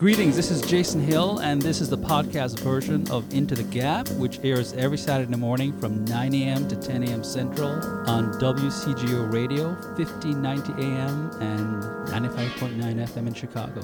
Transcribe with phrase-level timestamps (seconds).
[0.00, 4.08] Greetings, this is Jason Hill, and this is the podcast version of Into the Gap,
[4.12, 6.66] which airs every Saturday morning from 9 a.m.
[6.68, 7.22] to 10 a.m.
[7.22, 7.72] Central
[8.08, 13.82] on WCGO Radio, 1590 AM and 95.9 FM in Chicago.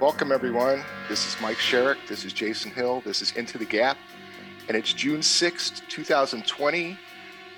[0.00, 0.82] Welcome, everyone.
[1.08, 1.98] This is Mike Sherrick.
[2.08, 3.00] This is Jason Hill.
[3.04, 3.96] This is Into the Gap,
[4.66, 6.98] and it's June 6th, 2020,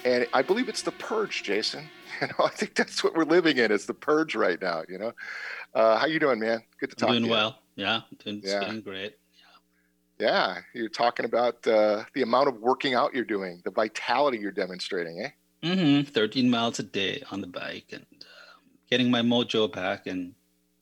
[0.05, 1.89] and I believe it's the purge, Jason.
[2.21, 3.71] You know, I think that's what we're living in.
[3.71, 4.85] It's the purge right now.
[4.89, 5.13] You know,
[5.75, 6.63] uh, how you doing, man?
[6.81, 7.11] Good to talk.
[7.11, 7.33] Doing to you.
[7.33, 7.59] well.
[7.77, 8.61] Yeah, doing, yeah.
[8.65, 9.17] been great.
[10.19, 14.51] Yeah, you're talking about uh, the amount of working out you're doing, the vitality you're
[14.51, 15.31] demonstrating, eh?
[15.63, 16.11] Mm-hmm.
[16.11, 18.25] 13 miles a day on the bike and uh,
[18.91, 20.35] getting my mojo back, and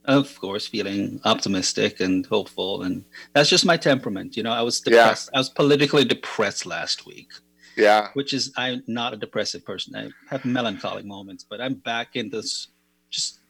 [0.04, 2.82] of course, feeling optimistic and hopeful.
[2.82, 4.36] And that's just my temperament.
[4.36, 5.30] You know, I was depressed.
[5.32, 5.38] Yeah.
[5.38, 7.32] I was politically depressed last week.
[7.76, 8.08] Yeah.
[8.12, 9.96] Which is, I'm not a depressive person.
[9.96, 12.68] I have melancholic moments, but I'm back in this
[13.10, 13.40] just,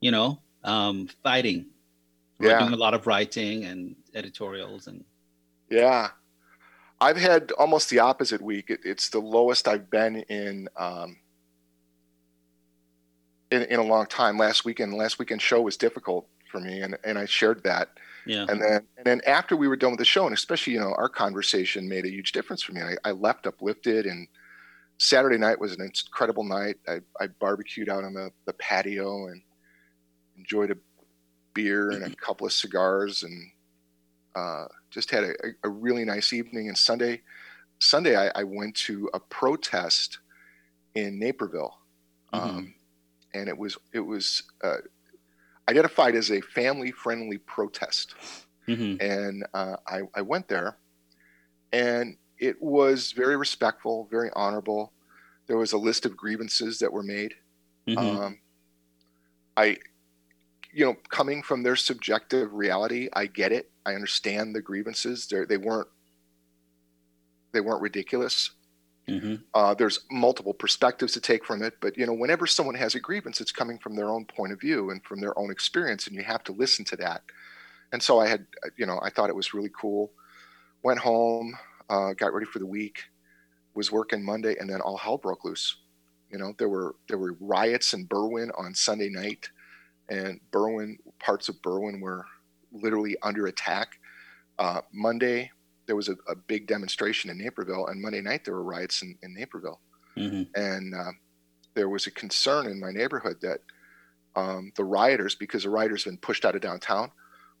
[0.00, 1.66] you know, um, fighting
[2.40, 2.58] yeah.
[2.58, 5.04] doing a lot of writing and editorials and
[5.70, 6.08] yeah.
[7.00, 8.70] I've had almost the opposite week.
[8.70, 11.16] It, it's the lowest i've been in um
[13.50, 14.38] in, in a long time.
[14.38, 17.90] Last weekend last weekend show was difficult for me and and i shared that.
[18.26, 18.46] Yeah.
[18.48, 20.94] And then and then after we were done with the show and especially you know
[20.96, 22.80] our conversation made a huge difference for me.
[22.82, 24.28] I, I left uplifted and
[24.98, 26.76] saturday night was an incredible night.
[26.88, 29.42] I, I barbecued out on the, the patio and
[30.36, 30.76] enjoyed a
[31.54, 33.50] beer and a couple of cigars and
[34.34, 36.68] uh, just had a, a, really nice evening.
[36.68, 37.22] And Sunday,
[37.78, 40.18] Sunday I, I went to a protest
[40.94, 41.78] in Naperville,
[42.32, 42.48] mm-hmm.
[42.48, 42.74] um,
[43.32, 44.78] and it was it was uh,
[45.68, 48.14] identified as a family friendly protest.
[48.68, 49.00] Mm-hmm.
[49.00, 50.78] And uh, I, I went there,
[51.72, 54.92] and it was very respectful, very honorable.
[55.46, 57.34] There was a list of grievances that were made.
[57.86, 57.98] Mm-hmm.
[57.98, 58.38] Um,
[59.56, 59.76] I
[60.74, 63.70] you know, coming from their subjective reality, I get it.
[63.86, 65.26] I understand the grievances.
[65.26, 65.88] They're, they weren't
[67.52, 68.50] they weren't ridiculous.
[69.08, 69.36] Mm-hmm.
[69.54, 73.00] Uh, there's multiple perspectives to take from it, but you know, whenever someone has a
[73.00, 76.16] grievance, it's coming from their own point of view and from their own experience, and
[76.16, 77.22] you have to listen to that.
[77.92, 78.46] And so I had,
[78.76, 80.10] you know, I thought it was really cool.
[80.82, 81.56] Went home,
[81.88, 83.04] uh, got ready for the week,
[83.74, 85.76] was working Monday, and then all hell broke loose.
[86.32, 89.50] You know, there were there were riots in Berwyn on Sunday night
[90.08, 92.24] and Berwyn, parts of Berwyn were
[92.72, 93.98] literally under attack.
[94.58, 95.50] Uh, Monday,
[95.86, 99.16] there was a, a, big demonstration in Naperville, and Monday night there were riots in,
[99.22, 99.80] in Naperville.
[100.16, 100.42] Mm-hmm.
[100.54, 101.12] And uh,
[101.74, 103.60] there was a concern in my neighborhood that
[104.36, 107.10] um, the rioters, because the rioters had been pushed out of downtown,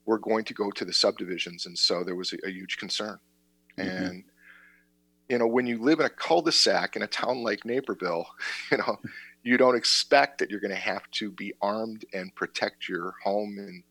[0.06, 3.18] were going to go to the subdivisions, and so there was a, a huge concern.
[3.78, 4.04] Mm-hmm.
[4.04, 4.24] And
[5.28, 8.26] you know, when you live in a cul-de-sac in a town like Naperville,
[8.70, 8.98] you know,
[9.44, 13.56] you don't expect that you're going to have to be armed and protect your home
[13.58, 13.84] and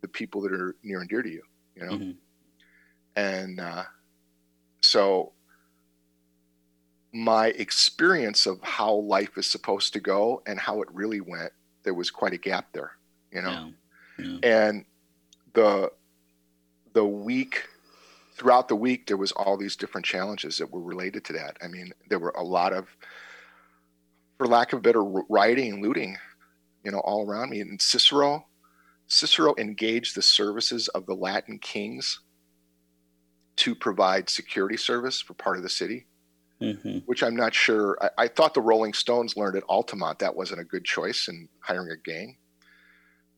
[0.00, 1.42] the people that are near and dear to you
[1.76, 2.10] you know mm-hmm.
[3.14, 3.84] and uh,
[4.80, 5.32] so
[7.12, 11.52] my experience of how life is supposed to go and how it really went
[11.84, 12.92] there was quite a gap there
[13.30, 13.70] you know
[14.18, 14.24] yeah.
[14.24, 14.38] Yeah.
[14.42, 14.84] and
[15.52, 15.92] the
[16.94, 17.68] the week
[18.34, 21.68] throughout the week there was all these different challenges that were related to that i
[21.68, 22.86] mean there were a lot of
[24.38, 26.16] for lack of better, rioting and looting,
[26.84, 27.60] you know, all around me.
[27.60, 28.46] And Cicero,
[29.06, 32.20] Cicero engaged the services of the Latin kings
[33.56, 36.06] to provide security service for part of the city,
[36.60, 36.98] mm-hmm.
[37.06, 37.96] which I'm not sure.
[38.00, 41.48] I, I, thought the Rolling Stones learned at Altamont that wasn't a good choice in
[41.60, 42.36] hiring a gang.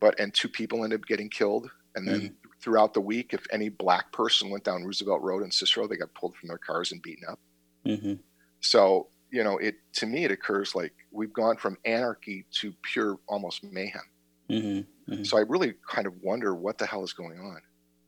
[0.00, 1.70] But and two people ended up getting killed.
[1.94, 2.48] And then mm-hmm.
[2.60, 6.14] throughout the week, if any black person went down Roosevelt Road in Cicero, they got
[6.14, 7.41] pulled from their cars and beaten up.
[7.87, 8.14] Mm-hmm.
[8.60, 13.18] So you know, it to me it occurs like we've gone from anarchy to pure
[13.28, 14.02] almost mayhem.
[14.50, 15.24] Mm-hmm, mm-hmm.
[15.24, 17.60] So I really kind of wonder what the hell is going on,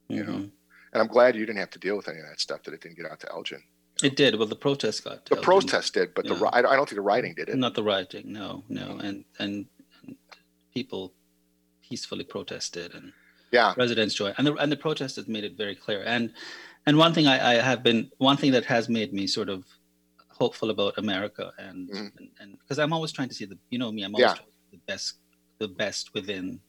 [0.08, 0.32] you mm-hmm.
[0.32, 0.48] know.
[0.92, 2.80] And I'm glad you didn't have to deal with any of that stuff that it
[2.80, 3.62] didn't get out to Elgin.
[4.02, 4.12] You know?
[4.12, 4.36] It did.
[4.36, 5.26] Well, the protest got.
[5.26, 5.44] the Elgin.
[5.44, 6.34] protest did, but yeah.
[6.34, 7.56] the I don't think the rioting did it.
[7.56, 8.32] Not the rioting.
[8.32, 9.00] No, no, mm-hmm.
[9.00, 9.66] and and
[10.74, 11.12] people
[11.90, 13.12] peacefully protested and
[13.50, 16.32] yeah residents joined and the and the protesters made it very clear and
[16.86, 19.64] and one thing I, I have been one thing that has made me sort of
[20.40, 22.24] hopeful about America and mm-hmm.
[22.40, 24.44] and because I'm always trying to see the you know me I'm always yeah.
[24.72, 25.14] the best
[25.58, 26.60] the best within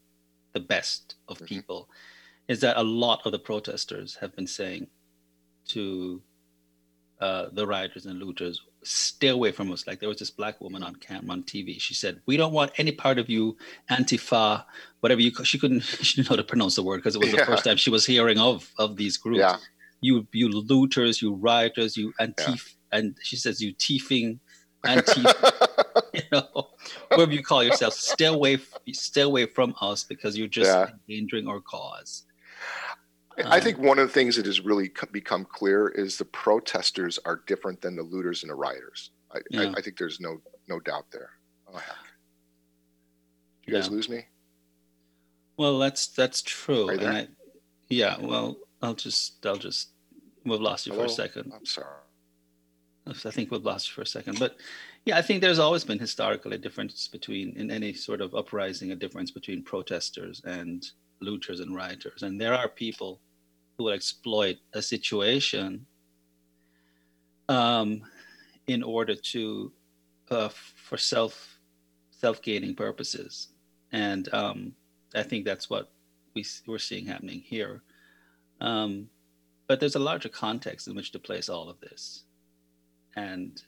[0.53, 1.45] the best of mm-hmm.
[1.45, 1.89] people
[2.47, 4.87] is that a lot of the protesters have been saying
[5.69, 6.21] to
[7.21, 10.81] uh, the rioters and looters stay away from us like there was this black woman
[10.81, 13.55] on camera on tv she said we don't want any part of you
[13.91, 14.65] antifa
[15.01, 17.31] whatever you she couldn't she didn't know how to pronounce the word because it was
[17.31, 17.39] yeah.
[17.39, 19.57] the first time she was hearing of of these groups yeah.
[20.01, 24.39] you you looters you rioters you antifa and she says you teething
[24.83, 25.03] and
[26.13, 26.67] you know,
[27.09, 28.57] whatever you call yourself, stay away,
[28.91, 30.89] stay away from us because you're just yeah.
[31.07, 32.23] endangering our cause.
[33.37, 37.19] I um, think one of the things that has really become clear is the protesters
[37.25, 39.11] are different than the looters and the rioters.
[39.33, 39.61] I, yeah.
[39.61, 41.29] I, I think there's no no doubt there.
[41.67, 41.95] Oh heck!
[43.65, 43.93] You guys yeah.
[43.93, 44.25] lose me?
[45.57, 46.89] Well, that's that's true.
[46.89, 47.27] And I,
[47.87, 48.17] yeah.
[48.19, 49.89] Well, I'll just I'll just
[50.43, 51.05] we've lost you Hello?
[51.05, 51.53] for a second.
[51.55, 51.87] I'm sorry.
[53.07, 54.57] I think we've lost you for a second, but
[55.05, 58.91] yeah, I think there's always been historically a difference between in any sort of uprising
[58.91, 60.87] a difference between protesters and
[61.19, 63.19] looters and rioters, and there are people
[63.77, 65.85] who will exploit a situation
[67.49, 68.03] um,
[68.67, 69.71] in order to
[70.29, 71.59] uh, for self
[72.11, 73.47] self gaining purposes,
[73.91, 74.73] and um,
[75.15, 75.91] I think that's what
[76.35, 77.81] we we're seeing happening here.
[78.61, 79.09] Um,
[79.67, 82.25] but there's a larger context in which to place all of this.
[83.15, 83.61] And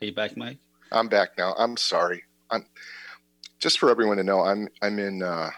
[0.00, 0.58] are you back, Mike?
[0.92, 1.54] I'm back now.
[1.58, 2.22] I'm sorry.
[2.50, 2.64] I'm
[3.58, 4.40] just for everyone to know.
[4.40, 5.50] I'm I'm in uh,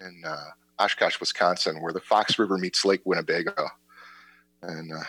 [0.00, 3.68] I'm in uh, Oshkosh, Wisconsin, where the Fox River meets Lake Winnebago,
[4.62, 5.04] and uh,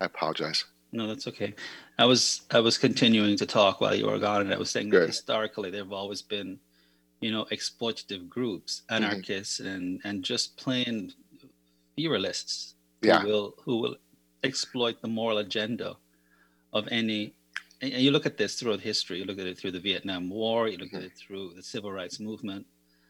[0.00, 0.64] I apologize.
[0.92, 1.54] No, that's okay.
[1.98, 4.90] I was I was continuing to talk while you were gone, and I was saying
[4.90, 5.02] Good.
[5.02, 6.58] that historically there have always been,
[7.20, 9.04] you know, exploitative groups, mm-hmm.
[9.04, 9.68] anarchists, mm-hmm.
[9.68, 11.12] and and just plain
[11.96, 13.20] fearlists yeah.
[13.20, 13.96] who will who will
[14.42, 15.96] exploit the moral agenda
[16.72, 17.34] of any.
[17.82, 19.18] And you look at this throughout history.
[19.18, 20.68] You look at it through the Vietnam War.
[20.68, 20.98] You look mm-hmm.
[20.98, 22.66] at it through the civil rights movement.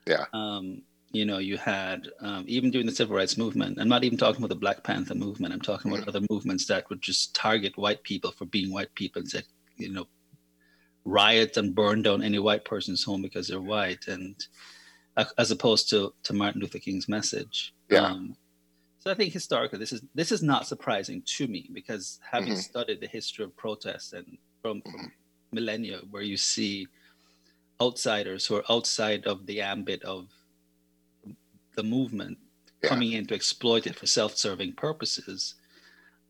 [0.06, 0.26] Yeah.
[0.32, 0.82] Um,
[1.12, 3.80] you know, you had um, even during the civil rights movement.
[3.80, 5.52] I'm not even talking about the Black Panther movement.
[5.52, 6.02] I'm talking mm-hmm.
[6.02, 9.44] about other movements that would just target white people for being white people and said,
[9.76, 10.06] you know,
[11.04, 14.36] riot and burn down any white person's home because they're white, and
[15.16, 17.74] uh, as opposed to to Martin Luther King's message.
[17.88, 18.02] Yeah.
[18.02, 18.36] Um,
[19.00, 22.60] so I think historically, this is this is not surprising to me because having mm-hmm.
[22.60, 25.06] studied the history of protests and from, from mm-hmm.
[25.52, 26.86] millennia, where you see
[27.80, 30.28] outsiders who are outside of the ambit of
[31.76, 32.36] the movement
[32.82, 32.90] yeah.
[32.90, 35.54] coming in to exploit it for self-serving purposes,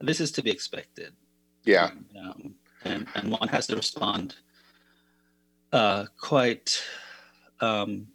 [0.00, 1.12] this is to be expected.
[1.64, 4.36] Yeah, and, um, and, and one has to respond
[5.72, 6.80] uh, quite
[7.60, 8.06] um,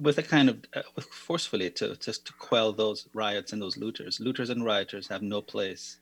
[0.00, 4.20] with a kind of uh, forcefully to, to to quell those riots and those looters.
[4.20, 5.98] Looters and rioters have no place.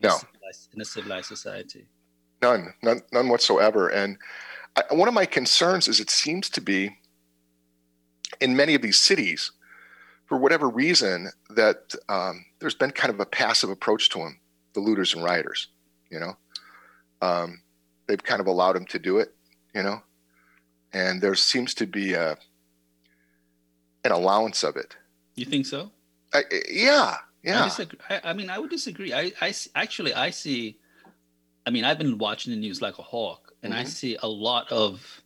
[0.00, 0.16] In no.
[0.16, 1.86] A in a civilized society.
[2.42, 3.88] None, none, none whatsoever.
[3.88, 4.18] And
[4.76, 6.98] I, one of my concerns is it seems to be
[8.40, 9.52] in many of these cities,
[10.26, 14.40] for whatever reason, that um, there's been kind of a passive approach to them,
[14.74, 15.68] the looters and rioters.
[16.10, 16.36] You know,
[17.22, 17.62] um,
[18.06, 19.34] they've kind of allowed them to do it.
[19.74, 20.02] You know,
[20.92, 22.36] and there seems to be a
[24.04, 24.96] an allowance of it.
[25.34, 25.90] You think so?
[26.32, 27.68] I, yeah, yeah.
[28.08, 29.12] I, I, mean, I would disagree.
[29.12, 30.78] I, I actually I see.
[31.66, 33.82] I mean, I've been watching the news like a hawk, and mm-hmm.
[33.82, 35.22] I see a lot of.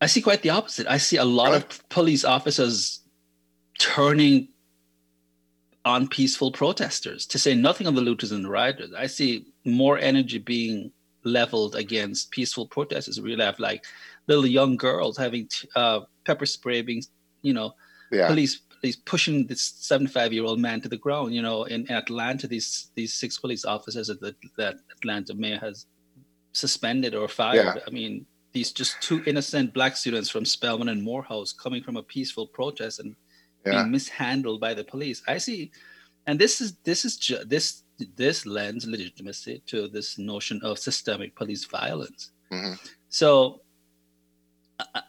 [0.00, 0.86] I see quite the opposite.
[0.86, 3.00] I see a lot of police officers
[3.78, 4.48] turning
[5.84, 8.92] on peaceful protesters, to say nothing of the looters and the rioters.
[8.92, 10.92] I see more energy being
[11.24, 13.20] leveled against peaceful protesters.
[13.20, 13.84] We have like
[14.26, 17.02] little young girls having uh, pepper spray being,
[17.42, 17.68] you know,
[18.12, 18.28] yeah.
[18.28, 21.34] police police pushing this 75 year old man to the ground.
[21.34, 25.86] You know, in, in, Atlanta, these these six police officers that that Atlanta mayor has
[26.52, 27.76] suspended or fired.
[27.76, 27.86] Yeah.
[27.86, 32.02] I mean, these just two innocent black students from Spelman and Morehouse coming from a
[32.02, 33.14] peaceful protest and
[33.64, 33.72] yeah.
[33.72, 35.22] being mishandled by the police.
[35.26, 35.70] I see,
[36.26, 37.84] and this is this is ju- this
[38.16, 42.30] this lends legitimacy to this notion of systemic police violence.
[42.52, 42.74] Mm-hmm.
[43.08, 43.62] So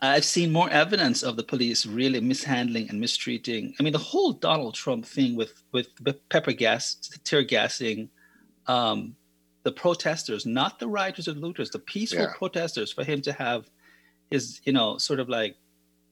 [0.01, 3.75] I've seen more evidence of the police really mishandling and mistreating.
[3.79, 5.88] I mean, the whole Donald Trump thing with with
[6.29, 8.09] pepper gas, tear gassing,
[8.67, 9.15] um,
[9.63, 12.33] the protesters, not the rioters or looters, the peaceful yeah.
[12.35, 13.69] protesters, for him to have
[14.31, 15.55] his, you know, sort of like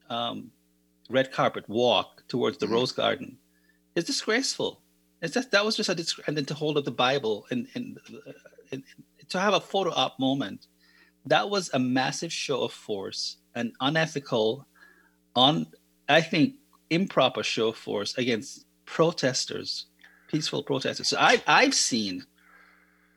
[0.10, 0.52] um,
[1.10, 2.76] red carpet walk towards the mm-hmm.
[2.76, 3.38] Rose Garden,
[3.96, 4.82] is disgraceful.
[5.22, 7.68] It's just that was just a disc- and then to hold up the Bible and,
[7.74, 8.34] and, uh,
[8.72, 8.84] and
[9.30, 10.68] to have a photo op moment,
[11.26, 14.66] that was a massive show of force an unethical,
[15.36, 15.68] on
[16.08, 16.56] I think
[16.90, 19.88] improper show of force against protesters,
[20.28, 21.08] peaceful protesters.
[21.10, 22.26] So I I've seen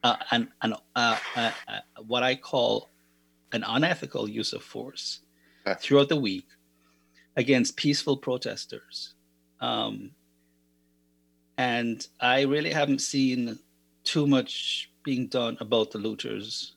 [0.03, 2.89] uh, an an uh, uh, uh, what I call
[3.53, 5.21] an unethical use of force
[5.79, 6.47] throughout the week
[7.37, 9.15] against peaceful protesters.
[9.61, 10.13] Um,
[11.59, 13.59] and I really haven't seen
[14.05, 16.77] too much being done about the looters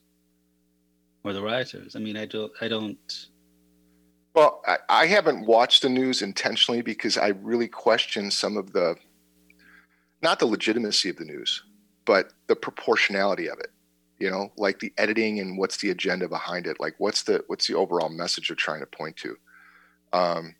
[1.24, 1.96] or the rioters.
[1.96, 3.28] I mean, I don't, I don't,
[4.34, 8.96] well, I, I haven't watched the news intentionally because I really question some of the,
[10.22, 11.62] not the legitimacy of the news,
[12.04, 13.70] but the proportionality of it.
[14.18, 16.78] You know, like the editing and what's the agenda behind it.
[16.78, 19.36] Like, what's the what's the overall message they're trying to point to?
[20.12, 20.54] Um,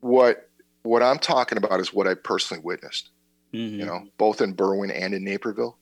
[0.00, 0.48] what
[0.84, 3.10] what I'm talking about is what I personally witnessed.
[3.52, 3.80] Mm-hmm.
[3.80, 5.76] You know, both in Berwyn and in Naperville.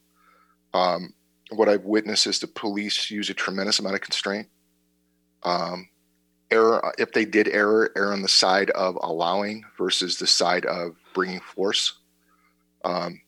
[0.72, 1.12] Um,
[1.50, 4.48] what I've witnessed is the police use a tremendous amount of constraint.
[5.42, 5.89] Um,
[6.50, 10.96] error if they did error, error on the side of allowing versus the side of
[11.14, 11.94] bringing force.
[12.84, 13.20] Um,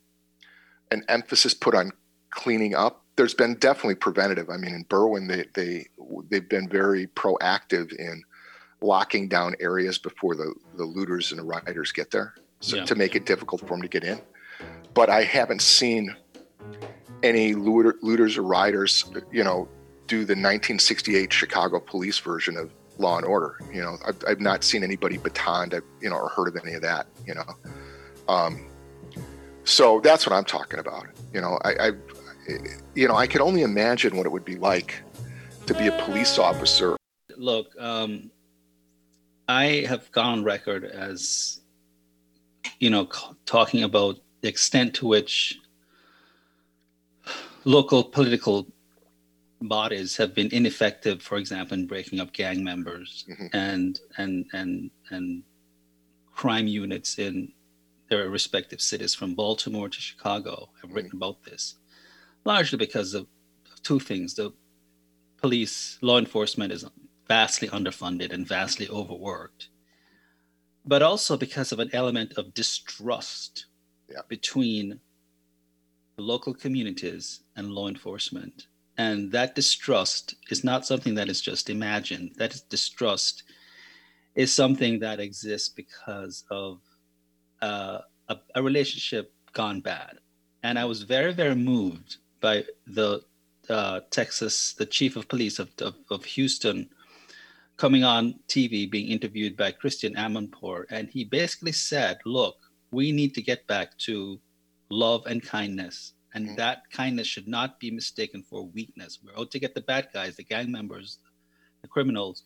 [0.90, 1.92] an emphasis put on
[2.30, 3.04] cleaning up.
[3.16, 4.50] There's been definitely preventative.
[4.50, 5.86] I mean, in Berwyn, they they
[6.30, 8.22] they've been very proactive in
[8.80, 12.84] locking down areas before the the looters and the rioters get there, so yeah.
[12.84, 14.20] to make it difficult for them to get in.
[14.94, 16.14] But I haven't seen
[17.22, 19.68] any looter, looters or rioters, you know,
[20.06, 22.70] do the 1968 Chicago police version of
[23.02, 23.58] Law and Order.
[23.72, 26.82] You know, I've, I've not seen anybody batoned, you know, or heard of any of
[26.82, 27.06] that.
[27.26, 27.44] You know,
[28.28, 28.66] um,
[29.64, 31.06] so that's what I'm talking about.
[31.34, 31.90] You know, I, I,
[32.94, 35.02] you know, I can only imagine what it would be like
[35.66, 36.96] to be a police officer.
[37.36, 38.30] Look, um,
[39.48, 41.60] I have gone on record as,
[42.78, 43.08] you know,
[43.44, 45.58] talking about the extent to which
[47.64, 48.66] local political
[49.68, 53.46] bodies have been ineffective, for example, in breaking up gang members mm-hmm.
[53.52, 55.42] and and and and
[56.34, 57.52] crime units in
[58.08, 60.96] their respective cities, from Baltimore to Chicago, have mm-hmm.
[60.96, 61.76] written about this,
[62.44, 63.26] largely because of,
[63.72, 64.52] of two things: the
[65.38, 66.84] police, law enforcement is
[67.28, 69.68] vastly underfunded and vastly overworked,
[70.84, 73.66] but also because of an element of distrust
[74.08, 74.20] yeah.
[74.28, 75.00] between
[76.18, 78.66] local communities and law enforcement.
[79.02, 82.26] And that distrust is not something that is just imagined.
[82.36, 83.42] That distrust
[84.42, 86.80] is something that exists because of
[87.60, 90.12] uh, a, a, relationship gone bad.
[90.62, 93.22] And I was very, very moved by the
[93.68, 96.88] uh, Texas, the chief of police of, of, of, Houston,
[97.76, 100.84] coming on TV being interviewed by Christiane Amanpour.
[100.90, 102.56] And he basically said, look,
[102.92, 104.40] we need to get back to
[104.90, 106.14] love and kindness.
[106.34, 106.56] And mm-hmm.
[106.56, 109.18] that kindness should not be mistaken for weakness.
[109.22, 111.18] We're out to get the bad guys, the gang members,
[111.82, 112.44] the criminals.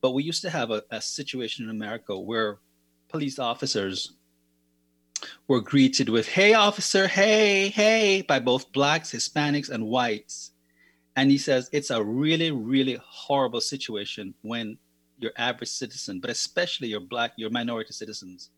[0.00, 2.58] But we used to have a, a situation in America where
[3.08, 4.12] police officers
[5.48, 10.52] were greeted with, hey, officer, hey, hey, by both blacks, Hispanics, and whites.
[11.16, 14.78] And he says it's a really, really horrible situation when
[15.18, 18.50] your average citizen, but especially your black, your minority citizens,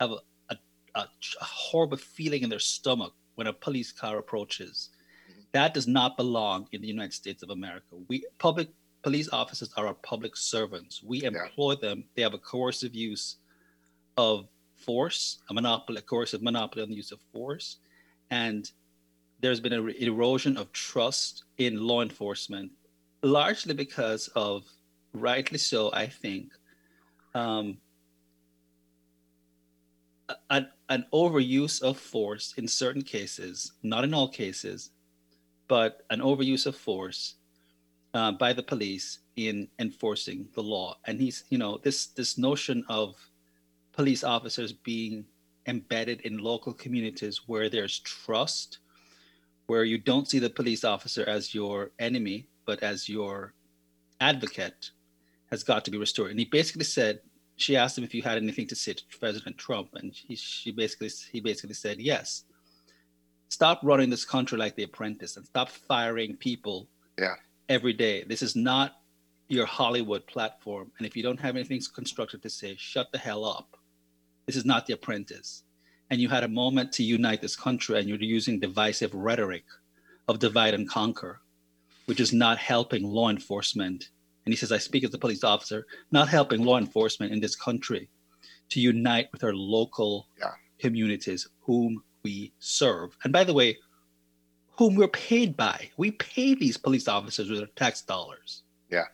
[0.00, 0.18] have a,
[0.50, 0.56] a,
[0.96, 1.08] a
[1.40, 4.90] horrible feeling in their stomach when a police car approaches.
[5.30, 5.40] Mm-hmm.
[5.52, 7.96] That does not belong in the United States of America.
[8.06, 8.68] We public
[9.02, 11.02] police officers are our public servants.
[11.02, 11.88] We employ yeah.
[11.88, 12.04] them.
[12.14, 13.36] They have a coercive use
[14.18, 17.78] of force, a monopoly, a coercive monopoly on the use of force,
[18.30, 18.70] and
[19.40, 22.70] there's been an erosion of trust in law enforcement,
[23.22, 24.64] largely because of,
[25.14, 26.52] rightly so, I think,
[27.34, 27.78] um,
[30.50, 34.90] an, an overuse of force in certain cases, not in all cases,
[35.68, 37.36] but an overuse of force
[38.12, 40.98] uh, by the police in enforcing the law.
[41.06, 43.16] And he's, you know, this this notion of
[43.92, 45.24] police officers being
[45.66, 48.78] embedded in local communities where there's trust,
[49.66, 53.54] where you don't see the police officer as your enemy, but as your
[54.20, 54.90] advocate,
[55.50, 56.30] has got to be restored.
[56.30, 57.20] And he basically said
[57.60, 60.70] she asked him if you had anything to say to President Trump, and he, she
[60.70, 62.44] basically he basically said yes.
[63.48, 66.88] Stop running this country like The Apprentice, and stop firing people
[67.18, 67.34] yeah.
[67.68, 68.24] every day.
[68.24, 69.02] This is not
[69.48, 73.44] your Hollywood platform, and if you don't have anything constructive to say, shut the hell
[73.44, 73.76] up.
[74.46, 75.64] This is not The Apprentice,
[76.10, 79.64] and you had a moment to unite this country, and you're using divisive rhetoric
[80.28, 81.40] of divide and conquer,
[82.06, 84.10] which is not helping law enforcement
[84.50, 87.54] and he says, I speak as a police officer, not helping law enforcement in this
[87.54, 88.08] country
[88.70, 90.50] to unite with our local yeah.
[90.80, 93.16] communities whom we serve.
[93.22, 93.78] And by the way,
[94.76, 95.88] whom we're paid by.
[95.96, 98.64] We pay these police officers with our tax dollars.
[98.90, 99.04] Yeah.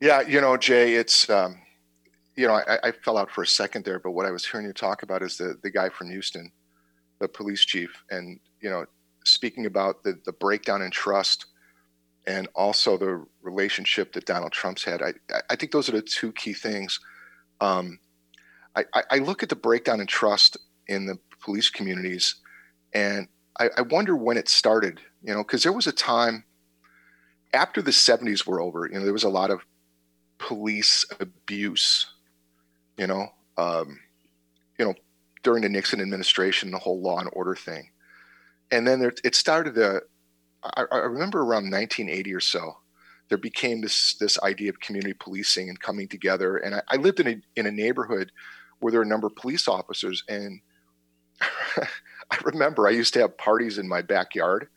[0.00, 1.60] Yeah, you know, Jay, it's um,
[2.36, 4.66] you know, I, I, fell out for a second there, but what I was hearing
[4.66, 6.50] you talk about is the the guy from Houston,
[7.18, 8.86] the police chief, and you know,
[9.26, 11.44] speaking about the the breakdown in trust
[12.26, 15.02] and also the relationship that Donald Trump's had.
[15.02, 15.14] I,
[15.48, 17.00] I think those are the two key things.
[17.60, 17.98] Um,
[18.76, 22.36] I, I, look at the breakdown in trust in the police communities,
[22.94, 25.00] and I, I wonder when it started.
[25.22, 26.44] You know, because there was a time
[27.52, 28.86] after the '70s were over.
[28.86, 29.60] You know, there was a lot of
[30.38, 32.06] police abuse.
[32.96, 33.98] You know, um,
[34.78, 34.94] you know,
[35.42, 37.90] during the Nixon administration, the whole law and order thing,
[38.70, 40.02] and then there, it started to
[40.62, 42.76] I, I remember around 1980 or so,
[43.28, 46.56] there became this this idea of community policing and coming together.
[46.56, 48.32] And I, I lived in a in a neighborhood
[48.80, 50.60] where there were a number of police officers, and
[51.40, 54.68] I remember I used to have parties in my backyard,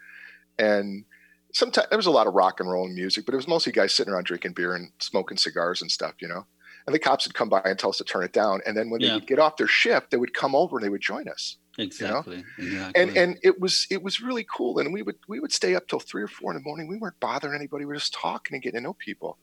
[0.57, 1.05] and
[1.53, 3.71] sometimes there was a lot of rock and roll and music, but it was mostly
[3.71, 6.45] guys sitting around drinking beer and smoking cigars and stuff, you know.
[6.85, 8.59] And the cops would come by and tell us to turn it down.
[8.65, 9.09] And then when yeah.
[9.09, 11.57] they would get off their shift, they would come over and they would join us.
[11.77, 12.44] Exactly.
[12.58, 12.88] You know?
[12.89, 13.01] exactly.
[13.01, 14.80] And and it was it was really cool.
[14.80, 16.88] And we would we would stay up till three or four in the morning.
[16.88, 17.86] We weren't bothering anybody.
[17.86, 19.38] We were just talking and getting to know people.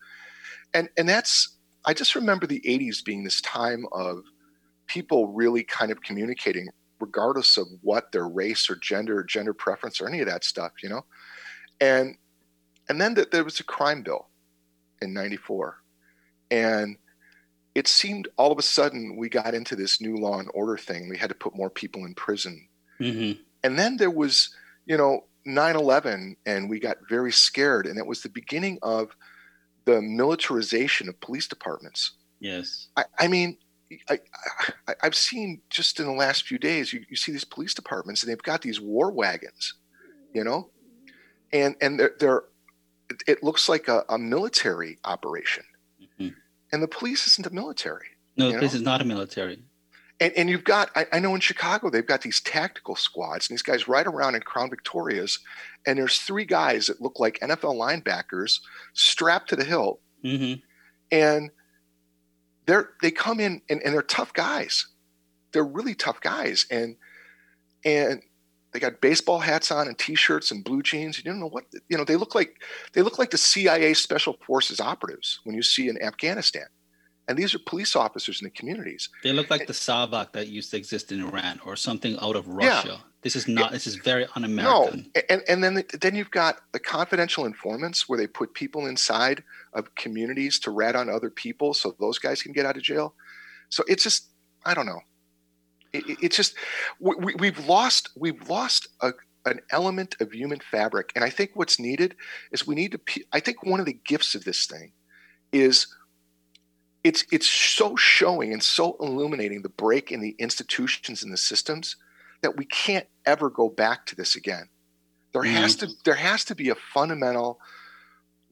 [0.73, 4.23] And and that's I just remember the 80s being this time of
[4.87, 6.69] people really kind of communicating
[7.01, 10.73] regardless of what their race or gender or gender preference or any of that stuff,
[10.83, 11.05] you know.
[11.81, 12.17] And
[12.89, 14.29] and then the, there was a crime bill
[15.01, 15.77] in 94.
[16.51, 16.97] And
[17.75, 21.09] it seemed all of a sudden we got into this new law and order thing.
[21.09, 22.69] We had to put more people in prison.
[23.00, 23.41] Mm-hmm.
[23.62, 24.55] And then there was,
[24.87, 27.87] you know, 9 11, and we got very scared.
[27.87, 29.17] And it was the beginning of
[29.85, 32.12] the militarization of police departments.
[32.41, 32.89] Yes.
[32.97, 33.57] I, I mean,
[34.09, 34.19] I,
[34.87, 38.23] I, have seen just in the last few days, you, you see these police departments
[38.23, 39.75] and they've got these war wagons,
[40.33, 40.71] you know,
[41.53, 42.45] and and they're, they're
[43.27, 45.65] it looks like a, a military operation
[46.73, 48.07] and the police isn't the military.
[48.37, 49.62] No, the this is not a military.
[50.21, 53.55] And, and you've got, I, I, know in Chicago, they've got these tactical squads, and
[53.55, 55.39] these guys ride around in Crown Victorias,
[55.87, 58.61] and there's three guys that look like NFL linebackers
[58.93, 60.00] strapped to the hilt.
[60.25, 60.61] Mm-hmm.
[61.11, 61.50] And
[62.67, 64.87] they're, they come in and, and they're tough guys.
[65.53, 66.67] They're really tough guys.
[66.71, 66.97] And,
[67.85, 68.21] and
[68.73, 71.19] they got baseball hats on and t-shirts and blue jeans.
[71.19, 72.05] You don't know what you know.
[72.05, 72.62] They look like
[72.93, 76.67] they look like the CIA Special Forces operatives when you see in Afghanistan.
[77.29, 79.09] And these are police officers in the communities.
[79.23, 82.49] They look like the Savak that used to exist in Iran or something out of
[82.49, 82.89] Russia.
[82.89, 82.97] Yeah.
[83.23, 83.71] This is not.
[83.71, 85.11] This is very un-American.
[85.15, 89.45] No, and and then then you've got the confidential informants where they put people inside
[89.75, 93.15] of communities to rat on other people so those guys can get out of jail.
[93.69, 94.29] So it's just
[94.65, 95.00] I don't know
[95.92, 96.54] it, it's just
[96.99, 99.12] we, we've lost we've lost a,
[99.46, 101.12] an element of human fabric.
[101.14, 102.16] And i think what's needed
[102.53, 104.92] is we need to i think one of the gifts of this thing
[105.53, 105.87] is
[107.03, 111.96] it's it's so showing and so illuminating the break in the institutions and the systems
[112.42, 114.68] that we can't ever go back to this again.
[115.33, 115.55] There mm-hmm.
[115.55, 117.59] has to there has to be a fundamental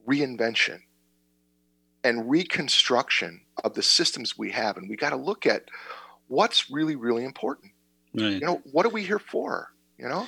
[0.07, 0.79] reinvention
[2.03, 4.77] and reconstruction of the systems we have.
[4.77, 5.65] And we got to look at
[6.29, 7.71] what's really really important
[8.15, 8.33] right.
[8.33, 10.25] you know what are we here for you know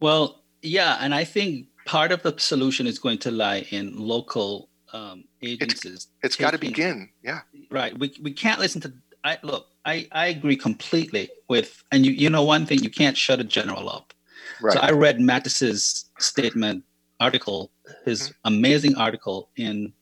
[0.00, 4.68] well yeah and i think part of the solution is going to lie in local
[4.92, 8.92] um, agencies it's, it's got to begin yeah right we, we can't listen to
[9.24, 13.16] i look i i agree completely with and you you know one thing you can't
[13.16, 14.14] shut a general up
[14.62, 14.72] right.
[14.72, 16.84] so i read mattis's statement
[17.20, 17.70] article
[18.04, 18.54] his mm-hmm.
[18.54, 19.92] amazing article in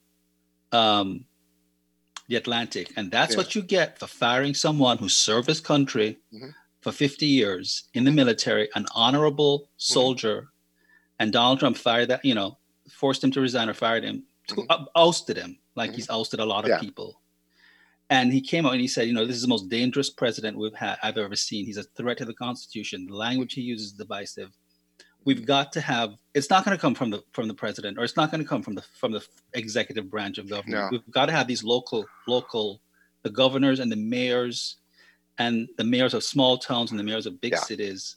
[0.73, 1.25] um
[2.33, 2.91] the Atlantic.
[2.97, 3.37] And that's yeah.
[3.37, 6.49] what you get for firing someone who served his country mm-hmm.
[6.81, 9.69] for 50 years in the military, an honorable mm-hmm.
[9.77, 10.37] soldier.
[10.37, 10.47] Mm-hmm.
[11.19, 12.57] And Donald Trump fired that, you know,
[12.91, 14.63] forced him to resign or fired him, mm-hmm.
[14.71, 15.97] uh, ousted him like mm-hmm.
[15.97, 16.81] he's ousted a lot of yeah.
[16.81, 17.21] people.
[18.09, 20.57] And he came out and he said, you know, this is the most dangerous president
[20.57, 21.67] we've had I've ever seen.
[21.67, 23.07] He's a threat to the Constitution.
[23.07, 24.53] The language he uses is divisive
[25.25, 28.05] we've got to have it's not going to come from the from the president or
[28.05, 30.89] it's not going to come from the from the executive branch of government no.
[30.91, 32.81] we've got to have these local local
[33.23, 34.77] the governors and the mayors
[35.39, 37.59] and the mayors of small towns and the mayors of big yeah.
[37.59, 38.17] cities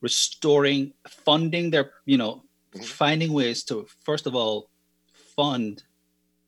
[0.00, 2.42] restoring funding their you know
[2.74, 2.82] mm-hmm.
[2.82, 4.70] finding ways to first of all
[5.36, 5.82] fund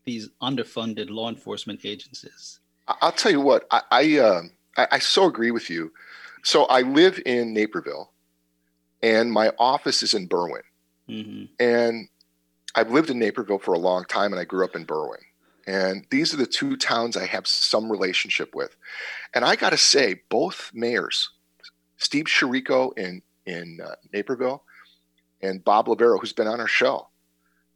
[0.04, 2.60] these underfunded law enforcement agencies
[3.00, 4.42] i'll tell you what i i, uh,
[4.76, 5.92] I, I so agree with you
[6.42, 8.12] so i live in naperville
[9.02, 10.62] and my office is in Berwyn.
[11.08, 11.44] Mm-hmm.
[11.58, 12.08] And
[12.74, 15.22] I've lived in Naperville for a long time, and I grew up in Berwyn.
[15.66, 18.76] And these are the two towns I have some relationship with.
[19.34, 21.30] And I got to say, both mayors,
[21.96, 24.62] Steve Chirico in in uh, Naperville
[25.42, 27.08] and Bob Lovero, who's been on our show,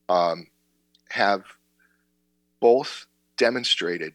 [0.08, 0.46] um,
[1.08, 1.42] have
[2.60, 3.06] both
[3.36, 4.14] demonstrated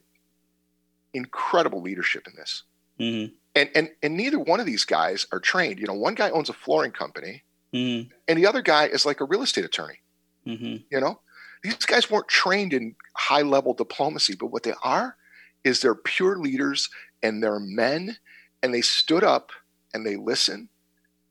[1.13, 2.63] incredible leadership in this.
[2.99, 5.79] Mm-hmm and and and neither one of these guys are trained.
[5.79, 7.43] You know, one guy owns a flooring company,
[7.73, 8.09] mm-hmm.
[8.27, 9.99] and the other guy is like a real estate attorney.
[10.47, 10.77] Mm-hmm.
[10.89, 11.19] You know,
[11.61, 15.17] these guys weren't trained in high level diplomacy, but what they are
[15.65, 16.89] is they're pure leaders
[17.21, 18.17] and they're men,
[18.63, 19.51] and they stood up
[19.93, 20.69] and they listen,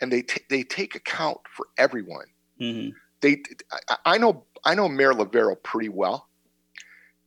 [0.00, 2.26] and they t- they take account for everyone.
[2.60, 2.90] Mm-hmm.
[3.22, 3.42] They,
[3.88, 6.28] I, I know I know Mayor Lovero pretty well,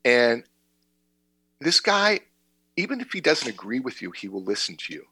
[0.06, 0.44] and
[1.60, 2.20] this guy
[2.78, 5.06] even if he doesn't agree with you, he will listen to you.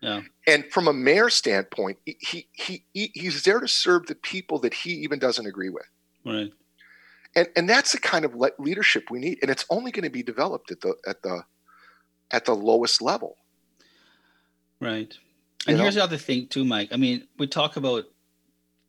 [0.00, 0.22] Yeah.
[0.46, 4.74] And from a mayor standpoint, he, he he he's there to serve the people that
[4.74, 5.86] he even doesn't agree with.
[6.24, 6.52] Right.
[7.34, 10.10] and and that's the kind of le- leadership we need and it's only going to
[10.10, 11.42] be developed at the at the
[12.30, 13.38] at the lowest level
[14.80, 15.12] right
[15.66, 16.02] and you here's know?
[16.02, 18.04] the other thing too mike i mean we talk about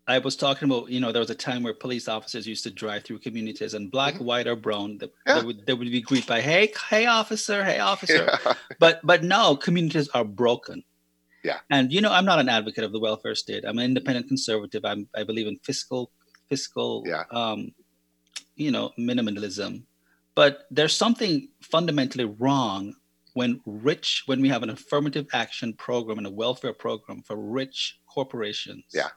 [0.07, 2.71] i was talking about you know there was a time where police officers used to
[2.71, 4.25] drive through communities and black mm-hmm.
[4.25, 5.39] white or brown they, yeah.
[5.39, 8.53] they, would, they would be greeted by hey hey officer hey officer yeah.
[8.79, 10.83] but but now communities are broken
[11.43, 14.27] yeah and you know i'm not an advocate of the welfare state i'm an independent
[14.27, 16.11] conservative i'm i believe in fiscal
[16.49, 17.23] fiscal yeah.
[17.31, 17.71] um,
[18.55, 19.83] you know minimalism
[20.35, 22.93] but there's something fundamentally wrong
[23.33, 27.99] when rich when we have an affirmative action program and a welfare program for rich
[28.07, 29.09] corporations yeah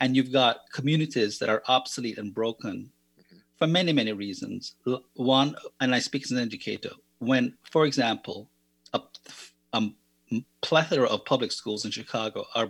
[0.00, 3.36] and you've got communities that are obsolete and broken mm-hmm.
[3.56, 4.74] for many many reasons
[5.14, 8.50] one and i speak as an educator when for example
[8.92, 9.00] a,
[9.72, 9.82] a
[10.62, 12.68] plethora of public schools in chicago are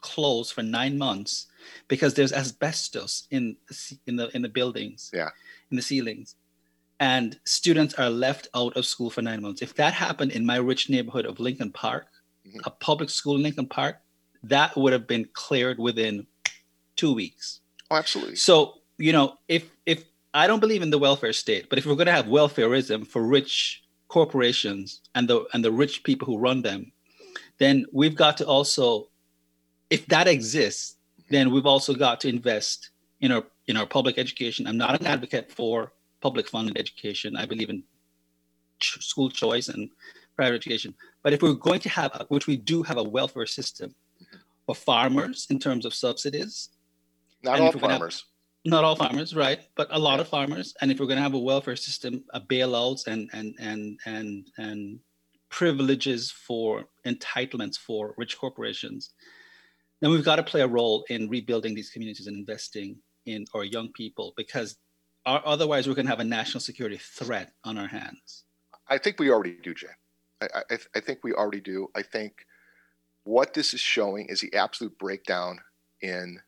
[0.00, 1.46] closed for nine months
[1.88, 3.56] because there's asbestos in
[4.06, 5.28] in the in the buildings, yeah,
[5.70, 6.36] in the ceilings,
[7.00, 9.62] and students are left out of school for nine months.
[9.62, 12.06] If that happened in my rich neighborhood of Lincoln Park,
[12.46, 12.60] mm-hmm.
[12.64, 13.96] a public school in Lincoln Park,
[14.42, 16.26] that would have been cleared within
[16.98, 17.60] two weeks.
[17.90, 18.36] Oh, absolutely.
[18.36, 21.94] So you know, if if I don't believe in the welfare state, but if we're
[21.94, 26.60] going to have welfareism for rich corporations and the and the rich people who run
[26.62, 26.92] them,
[27.58, 29.08] then we've got to also,
[29.88, 30.96] if that exists,
[31.30, 34.66] then we've also got to invest in our in our public education.
[34.66, 37.36] I'm not an advocate for public funded education.
[37.36, 37.84] I believe in
[38.80, 39.90] ch- school choice and
[40.36, 40.94] private education.
[41.22, 43.94] But if we're going to have, which we do have a welfare system
[44.66, 46.70] for farmers in terms of subsidies,
[47.42, 48.24] not all farmers.
[48.64, 49.60] Have, not all farmers, right?
[49.76, 50.22] But a lot yeah.
[50.22, 50.74] of farmers.
[50.80, 54.46] And if we're going to have a welfare system, a bailouts and and and and
[54.56, 55.00] and
[55.48, 59.10] privileges for entitlements for rich corporations,
[60.00, 62.96] then we've got to play a role in rebuilding these communities and investing
[63.26, 64.76] in our young people because
[65.26, 68.44] our, otherwise we're going to have a national security threat on our hands.
[68.88, 69.88] I think we already do, Jay.
[70.40, 71.88] I, I, I think we already do.
[71.94, 72.44] I think
[73.24, 75.58] what this is showing is the absolute breakdown
[76.00, 76.40] in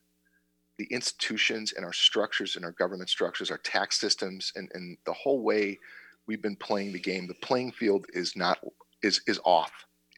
[0.81, 5.13] the institutions and our structures and our government structures, our tax systems, and, and the
[5.13, 5.77] whole way
[6.25, 7.27] we've been playing the game.
[7.27, 8.57] The playing field is not
[9.03, 9.71] is is off.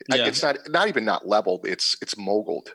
[0.08, 0.26] Yeah.
[0.26, 1.66] It's not not even not leveled.
[1.66, 2.70] It's it's moguled.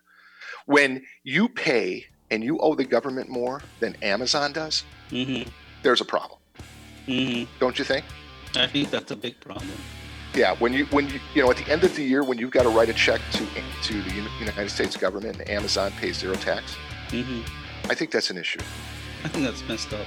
[0.66, 5.48] When you pay and you owe the government more than Amazon does, mm-hmm.
[5.82, 6.40] there's a problem.
[7.06, 7.50] Mm-hmm.
[7.58, 8.04] Don't you think?
[8.54, 9.70] I think that's a big problem.
[10.34, 12.50] Yeah, when you when you you know at the end of the year when you've
[12.50, 13.46] got to write a check to
[13.84, 16.76] to the United States government and Amazon pays zero tax,
[17.08, 17.40] mm-hmm.
[17.84, 18.60] I think that's an issue.
[19.24, 20.06] I think that's messed up.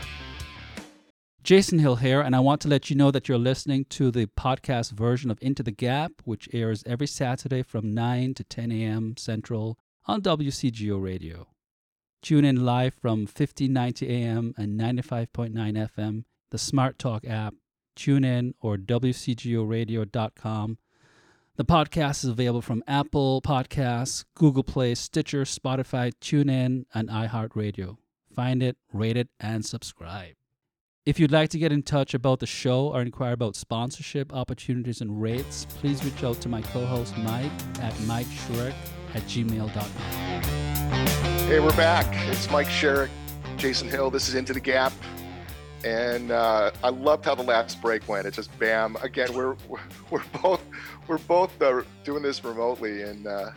[1.44, 4.28] Jason Hill here, and I want to let you know that you're listening to the
[4.28, 9.18] podcast version of Into the Gap, which airs every Saturday from 9 to 10 a.m.
[9.18, 11.48] Central on WCGO Radio.
[12.22, 17.56] Tune in live from 1590 AM and 95.9 FM, the Smart Talk app,
[17.96, 20.78] tune in or WCGORadio.com.
[21.58, 27.98] The podcast is available from Apple Podcasts, Google Play, Stitcher, Spotify, TuneIn, and iHeartRadio.
[28.34, 30.36] Find it, rate it, and subscribe.
[31.06, 35.02] If you'd like to get in touch about the show or inquire about sponsorship opportunities
[35.02, 38.76] and rates, please reach out to my co host Mike at Mike Sherrick
[39.14, 39.84] at gmail.com.
[41.48, 42.08] Hey, we're back.
[42.30, 43.10] It's Mike Sherrick,
[43.58, 44.10] Jason Hill.
[44.10, 44.94] This is Into the Gap.
[45.84, 48.28] And uh, I loved how the last break went.
[48.28, 48.98] It just bam.
[49.02, 49.56] Again, we're
[50.10, 50.64] we're, both
[51.08, 53.52] we're both uh, doing this remotely, and uh,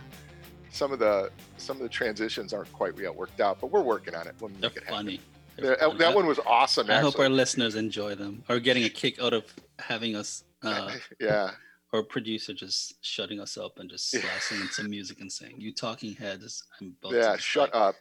[0.71, 4.15] some of the some of the transitions aren't quite yet worked out, but we're working
[4.15, 4.35] on it.
[4.41, 5.21] We'll They're funny.
[5.57, 5.99] They're funny.
[5.99, 6.91] That one was awesome.
[6.91, 7.13] I actually.
[7.13, 9.45] hope our listeners enjoy them or getting a kick out of
[9.79, 10.45] having us.
[10.63, 11.51] Uh, yeah,
[11.93, 15.73] or producer just shutting us up and just slicing in some music and saying, "You
[15.73, 17.95] talking heads, I'm about yeah, shut like, up,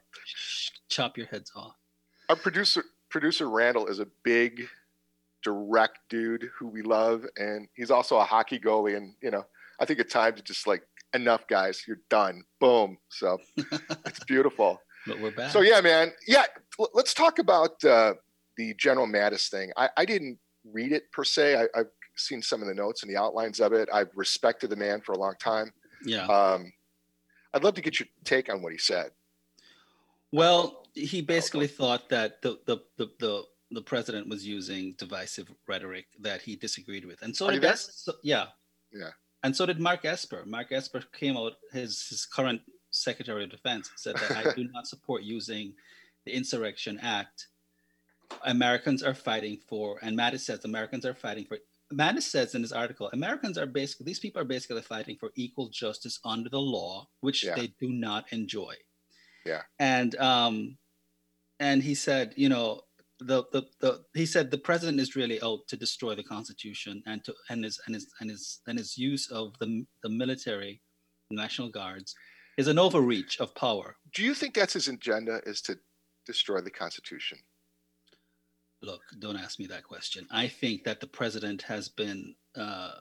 [0.90, 1.76] chop your heads off."
[2.30, 2.84] Our producer
[3.14, 4.68] producer Randall is a big,
[5.44, 8.98] direct dude who we love, and he's also a hockey goalie.
[8.98, 9.46] And you know,
[9.80, 10.82] I think at times it's just like
[11.14, 12.98] enough, guys, you're done, boom.
[13.10, 13.38] So
[14.06, 14.82] it's beautiful.
[15.06, 15.52] But we're back.
[15.52, 16.46] So yeah, man, yeah.
[16.94, 18.16] Let's talk about uh,
[18.58, 19.72] the General Mattis thing.
[19.78, 21.56] I, I didn't read it per se.
[21.56, 23.90] I, I've seen some of the notes and the outlines of it.
[23.94, 25.72] I've respected the man for a long time.
[26.04, 26.26] Yeah.
[26.26, 26.74] Um,
[27.54, 29.12] I'd love to get your take on what he said.
[30.32, 36.06] Well, he basically thought that the the the the, the president was using divisive rhetoric
[36.20, 37.80] that he disagreed with, and so did that.
[37.80, 38.48] So, yeah.
[38.92, 39.10] Yeah.
[39.44, 40.44] And so did Mark Esper.
[40.46, 44.88] Mark Esper came out his his current Secretary of Defense said that I do not
[44.88, 45.74] support using
[46.26, 47.48] the Insurrection Act.
[48.46, 51.58] Americans are fighting for, and Mattis says Americans are fighting for
[51.92, 55.70] Mattis says in his article, Americans are basically these people are basically fighting for equal
[55.70, 57.56] justice under the law, which yeah.
[57.56, 58.74] they do not enjoy.
[59.46, 59.62] Yeah.
[59.80, 60.78] And um,
[61.64, 62.82] and he said, you know,
[63.20, 67.24] the, the, the he said the president is really out to destroy the constitution and
[67.24, 70.82] to and his and his and his and his use of the the military
[71.32, 72.16] national guards
[72.58, 73.96] is an overreach of power.
[74.14, 75.78] Do you think that's his agenda is to
[76.26, 77.38] destroy the constitution?
[78.82, 80.28] Look don't ask me that question.
[80.32, 82.96] I think that the president has been uh,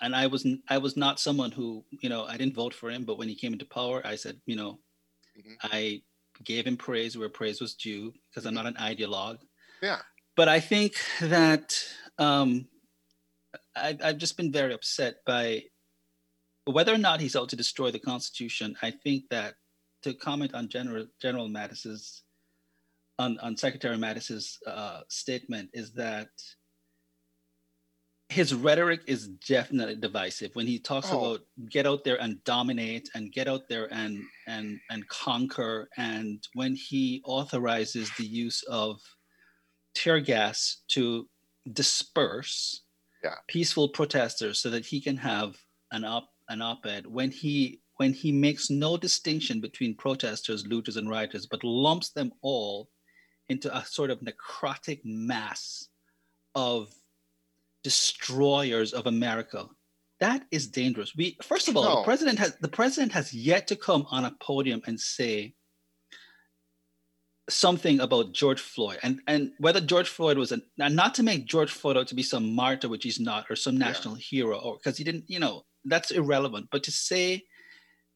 [0.00, 3.04] and i was i was not someone who you know i didn't vote for him
[3.04, 4.78] but when he came into power i said you know
[5.38, 5.52] mm-hmm.
[5.64, 6.00] i
[6.44, 9.38] gave him praise where praise was due because I'm not an ideologue.
[9.82, 9.98] Yeah.
[10.36, 11.76] But I think that
[12.18, 12.66] um,
[13.76, 15.64] I, I've just been very upset by
[16.64, 18.76] whether or not he's out to destroy the Constitution.
[18.82, 19.54] I think that
[20.02, 22.22] to comment on General General Mattis's
[23.18, 26.28] on, on Secretary Mattis's uh, statement is that
[28.28, 31.18] his rhetoric is definitely divisive when he talks oh.
[31.18, 36.48] about get out there and dominate and get out there and and and conquer and
[36.54, 39.00] when he authorizes the use of
[39.94, 41.28] tear gas to
[41.72, 42.82] disperse
[43.22, 43.34] yeah.
[43.46, 45.56] peaceful protesters so that he can have
[45.92, 51.08] an op an op-ed when he when he makes no distinction between protesters looters and
[51.08, 52.88] rioters but lumps them all
[53.48, 55.88] into a sort of necrotic mass
[56.54, 56.92] of
[57.84, 59.66] destroyers of America.
[60.20, 61.14] That is dangerous.
[61.14, 61.96] We first of all, no.
[61.96, 65.54] the president has the president has yet to come on a podium and say
[67.50, 71.70] something about George Floyd and and whether George Floyd was a not to make George
[71.70, 74.24] Floyd out to be some martyr, which he's not, or some national yeah.
[74.30, 76.68] hero, or because he didn't, you know, that's irrelevant.
[76.72, 77.42] But to say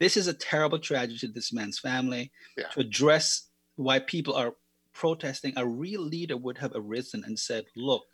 [0.00, 2.68] this is a terrible tragedy to this man's family, yeah.
[2.68, 4.54] to address why people are
[4.94, 8.06] protesting, a real leader would have arisen and said, look,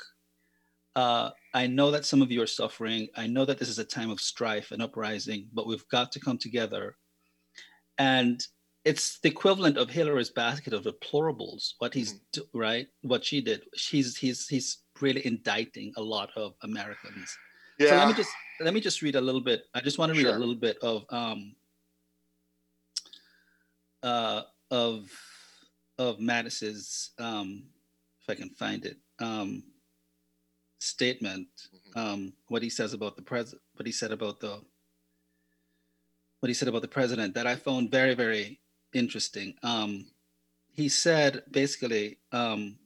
[0.97, 3.09] uh, I know that some of you are suffering.
[3.17, 6.21] I know that this is a time of strife and uprising, but we've got to
[6.21, 6.97] come together.
[7.97, 8.45] And
[8.85, 11.75] it's the equivalent of Hillary's basket of deplorables.
[11.79, 12.59] What he's mm-hmm.
[12.59, 13.63] right, what she did.
[13.77, 17.37] She's he's he's really indicting a lot of Americans.
[17.79, 17.91] Yeah.
[17.91, 19.63] So let me just let me just read a little bit.
[19.75, 20.37] I just want to read sure.
[20.37, 21.55] a little bit of um
[24.03, 25.09] uh of
[25.99, 27.65] of Mattis's um
[28.23, 28.99] if I can find it.
[29.21, 29.63] Um
[30.85, 31.99] statement, mm-hmm.
[31.99, 34.61] um, what he says about the president, what he said about the,
[36.41, 38.61] what he said about the president, that I found very, very
[38.93, 39.55] interesting.
[39.63, 40.07] Um,
[40.73, 42.77] he said basically, um,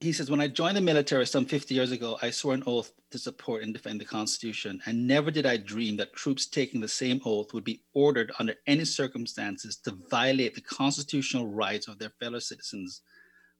[0.00, 2.92] he says, when I joined the military some 50 years ago, I swore an oath
[3.10, 4.80] to support and defend the Constitution.
[4.86, 8.54] And never did I dream that troops taking the same oath would be ordered under
[8.68, 13.00] any circumstances to violate the constitutional rights of their fellow citizens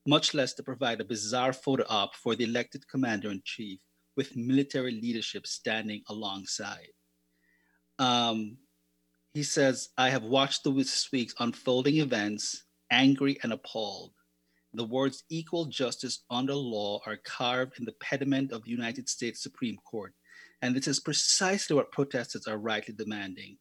[0.08, 3.78] much less to provide a bizarre photo op for the elected commander in chief
[4.16, 6.88] with military leadership standing alongside.
[7.98, 8.56] Um,
[9.34, 14.12] he says, I have watched the week's unfolding events, angry and appalled.
[14.72, 19.42] The words equal justice under law are carved in the pediment of the United States
[19.42, 20.14] Supreme Court,
[20.62, 23.58] and this is precisely what protesters are rightly demanding.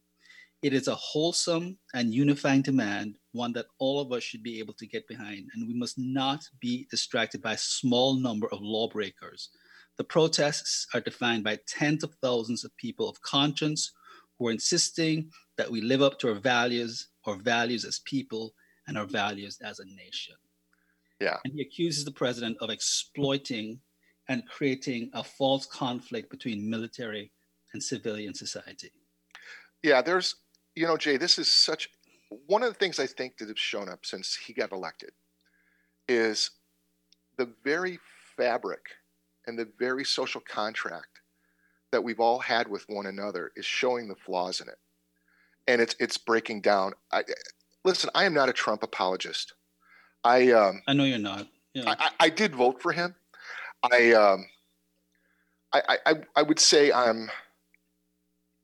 [0.60, 4.74] It is a wholesome and unifying demand, one that all of us should be able
[4.74, 9.50] to get behind, and we must not be distracted by a small number of lawbreakers.
[9.98, 13.92] The protests are defined by tens of thousands of people of conscience
[14.36, 18.54] who are insisting that we live up to our values, our values as people,
[18.88, 20.34] and our values as a nation.
[21.20, 21.36] Yeah.
[21.44, 23.80] And he accuses the president of exploiting
[24.28, 27.32] and creating a false conflict between military
[27.72, 28.90] and civilian society.
[29.82, 30.34] Yeah, there's
[30.78, 31.90] you know, Jay, this is such
[32.46, 35.10] one of the things I think that have shown up since he got elected
[36.08, 36.52] is
[37.36, 37.98] the very
[38.36, 38.82] fabric
[39.46, 41.20] and the very social contract
[41.90, 44.78] that we've all had with one another is showing the flaws in it,
[45.66, 46.92] and it's it's breaking down.
[47.10, 47.24] I,
[47.84, 49.54] listen, I am not a Trump apologist.
[50.22, 51.48] I um, I know you're not.
[51.74, 51.94] Yeah.
[51.98, 53.14] I, I, did vote for him.
[53.90, 54.46] I um,
[55.72, 57.30] I, I I would say I'm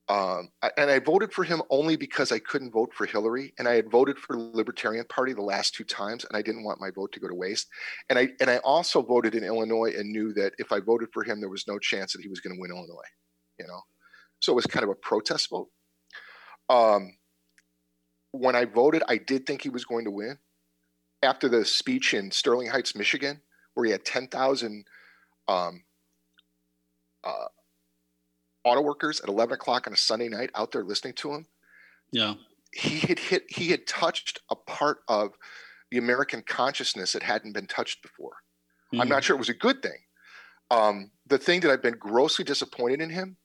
[0.08, 3.74] um, and I voted for him only because I couldn't vote for Hillary, and I
[3.74, 6.90] had voted for the Libertarian Party the last two times, and I didn't want my
[6.90, 7.68] vote to go to waste.
[8.10, 11.24] And I and I also voted in Illinois and knew that if I voted for
[11.24, 13.08] him, there was no chance that he was going to win Illinois.
[13.58, 13.80] You know,
[14.40, 15.70] so it was kind of a protest vote.
[16.68, 17.16] Um,
[18.32, 20.38] when I voted, I did think he was going to win.
[21.22, 23.40] After the speech in Sterling Heights, Michigan,
[23.72, 24.84] where he had ten thousand
[25.48, 25.84] um,
[27.24, 27.46] uh,
[28.64, 31.46] auto workers at 11 o'clock on a Sunday night out there listening to him.
[32.11, 32.35] Yeah.
[32.72, 35.33] He had hit, he had touched a part of
[35.90, 38.33] the American consciousness that hadn't been touched before.
[38.92, 39.03] Mm-hmm.
[39.03, 39.98] I'm not sure it was a good thing.
[40.70, 43.37] Um, the thing that I've been grossly disappointed in him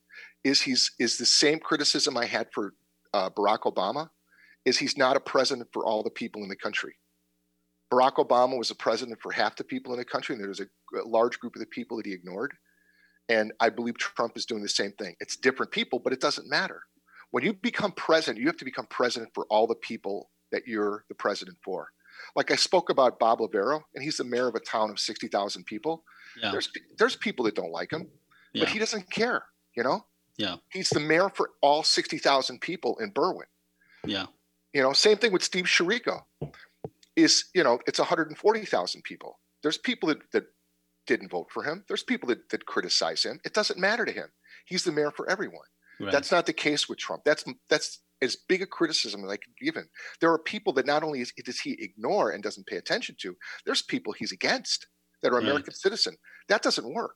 [0.43, 2.73] is he's is the same criticism I had for
[3.13, 4.09] uh, Barack Obama,
[4.65, 6.95] is he's not a president for all the people in the country.
[7.91, 10.59] Barack Obama was a president for half the people in the country, and there was
[10.59, 12.53] a, a large group of the people that he ignored.
[13.29, 15.15] And I believe Trump is doing the same thing.
[15.19, 16.81] It's different people, but it doesn't matter.
[17.31, 21.05] When you become president, you have to become president for all the people that you're
[21.09, 21.89] the president for.
[22.35, 25.63] Like I spoke about Bob Lovero, and he's the mayor of a town of 60,000
[25.65, 26.03] people.
[26.41, 26.51] Yeah.
[26.51, 28.07] There's there's people that don't like him,
[28.53, 28.63] yeah.
[28.63, 29.43] but he doesn't care,
[29.75, 30.05] you know?
[30.37, 30.55] Yeah.
[30.71, 33.47] He's the mayor for all 60,000 people in Berwyn.
[34.05, 34.27] Yeah.
[34.73, 36.23] You know, same thing with Steve Chirico.
[37.15, 39.39] Is, you know, it's 140,000 people.
[39.61, 40.45] There's people that, that
[41.07, 41.83] didn't vote for him.
[41.87, 43.39] There's people that, that criticize him.
[43.43, 44.27] It doesn't matter to him.
[44.65, 45.65] He's the mayor for everyone.
[45.99, 46.11] Right.
[46.11, 47.23] That's not the case with Trump.
[47.25, 49.89] That's that's as big a criticism as I can give him.
[50.19, 53.35] There are people that not only is, does he ignore and doesn't pay attention to,
[53.65, 54.87] there's people he's against
[55.21, 55.43] that are right.
[55.43, 56.17] American citizen.
[56.47, 57.15] That doesn't work.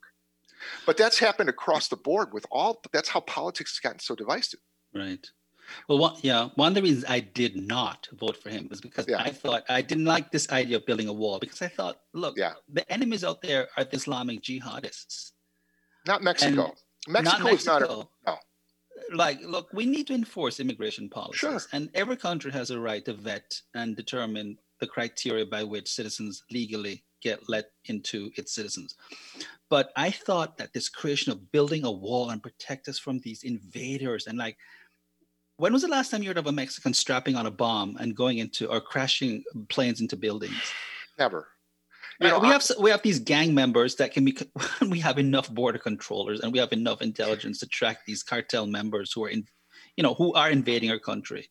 [0.86, 2.82] But that's happened across the board with all.
[2.94, 4.60] That's how politics has gotten so divisive.
[4.94, 5.26] Right.
[5.88, 9.06] Well, one, yeah, one of the reasons I did not vote for him was because
[9.08, 9.22] yeah.
[9.22, 12.38] I thought I didn't like this idea of building a wall because I thought, look,
[12.38, 12.54] yeah.
[12.72, 15.32] the enemies out there are the Islamic jihadists.
[16.06, 16.74] Not Mexico.
[17.08, 18.38] Mexico, not Mexico is not a, no.
[19.14, 21.60] Like, look, we need to enforce immigration policies, sure.
[21.72, 26.44] and every country has a right to vet and determine the criteria by which citizens
[26.52, 28.96] legally get let into its citizens.
[29.70, 33.44] But I thought that this creation of building a wall and protect us from these
[33.44, 34.58] invaders and like
[35.64, 38.14] when was the last time you heard of a Mexican strapping on a bomb and
[38.14, 40.62] going into or crashing planes into buildings?
[41.18, 41.48] Never.
[42.20, 44.38] You know, we I, have we have these gang members that can be.
[44.90, 49.14] we have enough border controllers and we have enough intelligence to track these cartel members
[49.14, 49.46] who are in,
[49.96, 51.50] you know, who are invading our country.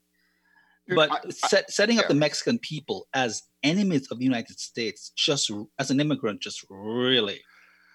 [0.88, 2.02] But I, set, setting yeah.
[2.02, 6.66] up the Mexican people as enemies of the United States, just as an immigrant, just
[6.68, 7.40] really,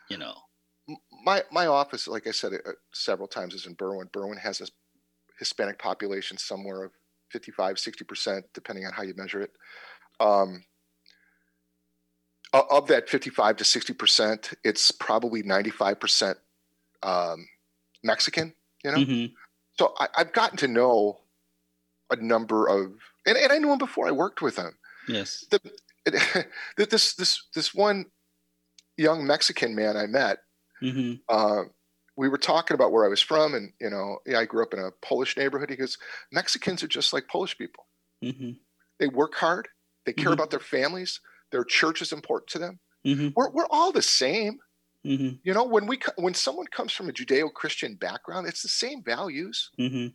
[0.09, 0.33] you know.
[1.23, 4.09] My my office, like I said uh, several times, is in Berwyn.
[4.11, 4.67] Berwyn has a
[5.39, 6.91] Hispanic population somewhere of
[7.31, 9.51] 55, 60%, depending on how you measure it.
[10.19, 10.63] Um,
[12.53, 16.35] of that 55 to 60%, it's probably 95%
[17.03, 17.47] um,
[18.03, 18.97] Mexican, you know?
[18.97, 19.33] Mm-hmm.
[19.77, 21.19] So I, have gotten to know
[22.09, 22.93] a number of,
[23.25, 24.77] and, and I knew him before I worked with him.
[25.07, 25.45] Yes.
[25.51, 25.59] The,
[26.05, 26.47] it,
[26.89, 28.05] this, this, this one
[28.95, 30.39] young Mexican man I met,
[30.81, 31.15] mm-hmm.
[31.29, 31.63] uh,
[32.17, 34.73] we were talking about where I was from, and you know, yeah, I grew up
[34.73, 35.69] in a Polish neighborhood.
[35.69, 35.97] He goes,
[36.31, 37.85] Mexicans are just like Polish people.
[38.23, 38.51] Mm-hmm.
[38.99, 39.67] They work hard.
[40.05, 40.33] They care mm-hmm.
[40.33, 41.21] about their families.
[41.51, 42.79] Their church is important to them.
[43.05, 43.29] Mm-hmm.
[43.35, 44.57] We're we're all the same.
[45.05, 45.35] Mm-hmm.
[45.43, 49.69] You know, when we when someone comes from a Judeo-Christian background, it's the same values.
[49.79, 50.07] Mm-hmm.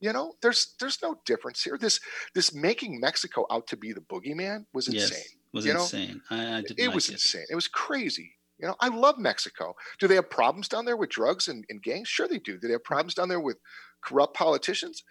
[0.00, 1.76] You know, there's there's no difference here.
[1.78, 2.00] This
[2.34, 5.10] this making Mexico out to be the boogeyman was insane.
[5.10, 6.22] Yes, was you insane.
[6.30, 7.12] I, I it like was it.
[7.12, 7.44] insane.
[7.50, 8.32] It was crazy.
[8.60, 9.74] You know, I love Mexico.
[9.98, 12.08] Do they have problems down there with drugs and, and gangs?
[12.08, 12.58] Sure, they do.
[12.58, 13.56] Do they have problems down there with
[14.04, 15.02] corrupt politicians?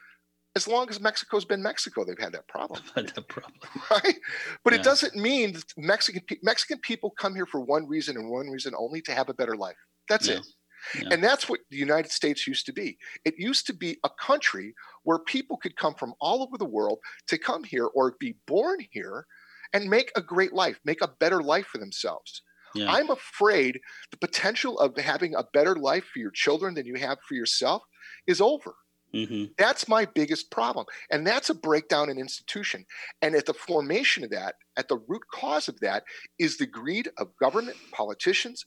[0.55, 2.81] As long as Mexico's been Mexico, they've had that problem.
[2.95, 3.53] had that problem,
[3.91, 4.15] right?
[4.63, 4.79] But yeah.
[4.79, 8.73] it doesn't mean that Mexican Mexican people come here for one reason and one reason
[8.77, 9.77] only to have a better life.
[10.07, 10.37] That's yeah.
[10.37, 10.47] it.
[10.95, 11.09] Yeah.
[11.11, 12.97] And that's what the United States used to be.
[13.25, 16.99] It used to be a country where people could come from all over the world
[17.27, 19.25] to come here or be born here
[19.73, 22.41] and make a great life, make a better life for themselves.
[22.75, 22.91] Yeah.
[22.91, 23.79] I'm afraid
[24.11, 27.83] the potential of having a better life for your children than you have for yourself
[28.27, 28.75] is over.
[29.13, 29.45] Mm-hmm.
[29.57, 30.85] That's my biggest problem.
[31.09, 32.85] And that's a breakdown in institution.
[33.21, 36.03] And at the formation of that, at the root cause of that,
[36.37, 38.63] is the greed of government, politicians,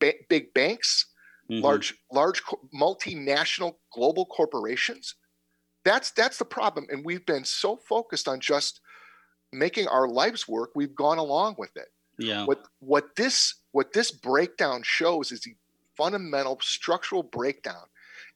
[0.00, 1.06] ba- big banks,
[1.50, 1.62] mm-hmm.
[1.62, 2.42] large, large
[2.74, 5.14] multinational global corporations.
[5.84, 6.86] That's that's the problem.
[6.90, 8.80] And we've been so focused on just
[9.52, 11.86] making our lives work, we've gone along with it.
[12.18, 12.44] Yeah.
[12.44, 15.54] What what this what this breakdown shows is the
[15.96, 17.86] fundamental structural breakdown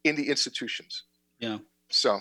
[0.04, 1.04] in the institutions.
[1.38, 1.58] Yeah.
[1.88, 2.20] So.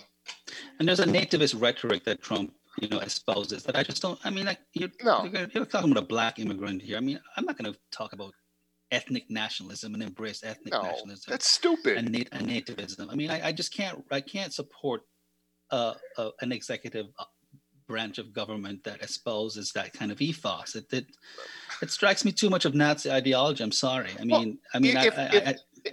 [0.80, 4.20] And there's a nativist rhetoric that Trump, you know, espouses that I just don't.
[4.24, 5.26] I mean, like you're, no.
[5.26, 6.98] you're, you're talking about a black immigrant here.
[6.98, 8.34] I mean, I'm not going to talk about
[8.92, 11.32] ethnic nationalism and embrace ethnic no, nationalism.
[11.32, 11.98] That's stupid.
[11.98, 13.12] And, nat- and nativism.
[13.12, 14.04] I mean, I, I, just can't.
[14.12, 15.02] I can't support
[15.72, 17.08] uh, uh, an executive
[17.90, 20.76] branch of government that espouses that kind of ethos.
[20.76, 21.08] It it,
[21.82, 23.64] it strikes me too much of Nazi ideology.
[23.64, 24.12] I'm sorry.
[24.18, 25.56] I mean, well, I mean, if, I, if, I,
[25.88, 25.92] I,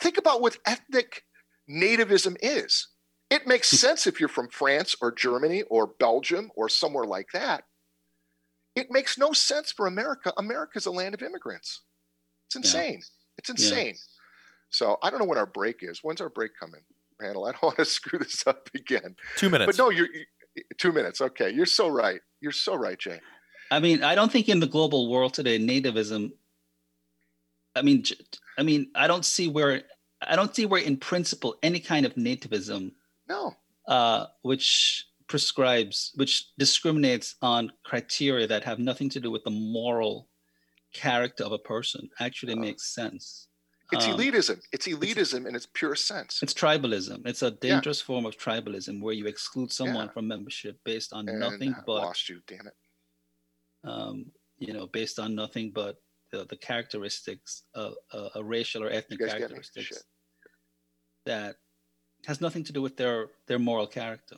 [0.00, 1.24] think about what ethnic
[1.68, 2.88] nativism is.
[3.28, 3.76] It makes hmm.
[3.76, 7.64] sense if you're from France or Germany or Belgium or somewhere like that.
[8.76, 10.32] It makes no sense for America.
[10.38, 11.82] America's a land of immigrants.
[12.46, 12.94] It's insane.
[12.94, 13.36] Yeah.
[13.38, 13.86] It's insane.
[13.86, 14.20] Yeah.
[14.70, 16.00] So I don't know when our break is.
[16.02, 16.80] When's our break coming?
[17.20, 19.16] Randall, I don't want to screw this up again.
[19.36, 19.76] Two minutes.
[19.76, 20.08] But no, you're
[20.78, 21.20] Two minutes.
[21.20, 21.50] Okay.
[21.50, 22.20] You're so right.
[22.40, 23.20] You're so right, Jay.
[23.70, 26.32] I mean, I don't think in the global world today, nativism.
[27.76, 28.04] I mean,
[28.58, 29.82] I mean, I don't see where
[30.26, 32.92] I don't see where, in principle, any kind of nativism.
[33.28, 33.54] No.
[33.86, 40.28] Uh, which prescribes, which discriminates on criteria that have nothing to do with the moral
[40.92, 43.46] character of a person, actually uh, makes sense.
[43.92, 44.60] It's um, elitism.
[44.72, 46.40] It's elitism it's, in its pure sense.
[46.42, 47.26] It's tribalism.
[47.26, 48.06] It's a dangerous yeah.
[48.06, 50.12] form of tribalism where you exclude someone yeah.
[50.12, 52.40] from membership based on and nothing I but lost you.
[52.46, 52.74] Damn it.
[53.84, 54.26] Um,
[54.58, 55.96] you know, based on nothing but
[56.30, 60.04] the, the characteristics of uh, a racial or ethnic characteristics
[61.26, 61.56] that
[62.26, 64.36] has nothing to do with their their moral character,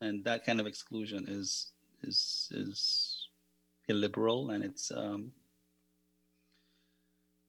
[0.00, 1.72] and that kind of exclusion is
[2.02, 3.28] is is
[3.88, 5.30] illiberal and it's um,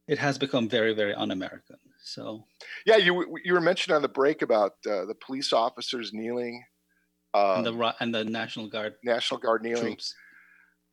[0.08, 1.78] it has become very very un-American.
[2.04, 2.46] So
[2.86, 6.64] yeah, you you were mentioning on the break about uh, the police officers kneeling,
[7.34, 9.84] um, and the and the National Guard National Guard kneeling.
[9.84, 10.16] Troops.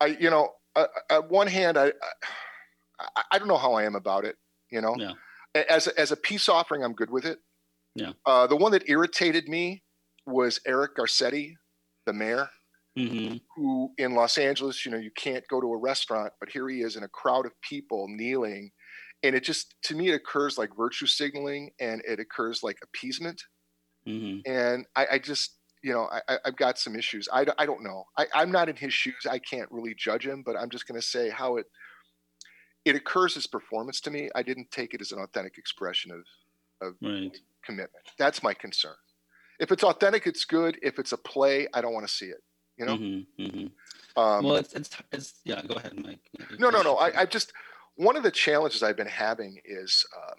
[0.01, 1.93] I you know uh, at one hand I,
[2.99, 4.37] I, I don't know how I am about it.
[4.71, 5.13] You know, yeah.
[5.69, 7.39] as as a peace offering, I'm good with it.
[7.95, 8.13] Yeah.
[8.27, 9.85] Uh, the one that irritated me
[10.27, 11.55] was Eric Garcetti,
[12.07, 12.49] the mayor.
[12.99, 13.39] Mm-hmm.
[13.57, 16.81] Who in Los Angeles, you know, you can't go to a restaurant, but here he
[16.81, 18.71] is in a crowd of people kneeling
[19.25, 23.43] and it just to me it occurs like virtue signaling and it occurs like appeasement.
[24.07, 24.41] Mm-hmm.
[24.45, 27.27] and I, I, just you know I, have got some issues.
[27.33, 28.05] I, I don't know.
[28.19, 29.27] I, i'm not in his shoes.
[29.29, 31.67] I can't really judge him but i'm just going to say how it
[32.85, 34.29] it occurs as performance to me.
[34.35, 36.25] I didn't take it as an authentic expression of
[36.87, 37.35] of right.
[37.65, 38.05] commitment.
[38.19, 38.97] That's my concern.
[39.59, 40.79] If it's authentic it's good.
[40.83, 42.43] If it's a play i don't want to see it
[42.77, 42.97] you know?
[42.97, 44.21] Mm-hmm, mm-hmm.
[44.21, 46.21] Um, well it's, it's, it's yeah go ahead mike.
[46.59, 46.97] No no no.
[46.97, 47.53] I, I just
[47.97, 50.39] one of the challenges I've been having is um,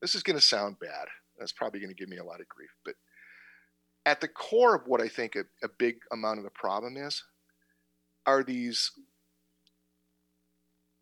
[0.00, 1.08] this is going to sound bad.
[1.38, 2.70] That's probably going to give me a lot of grief.
[2.84, 2.94] But
[4.06, 7.22] at the core of what I think a, a big amount of the problem is
[8.26, 8.92] are these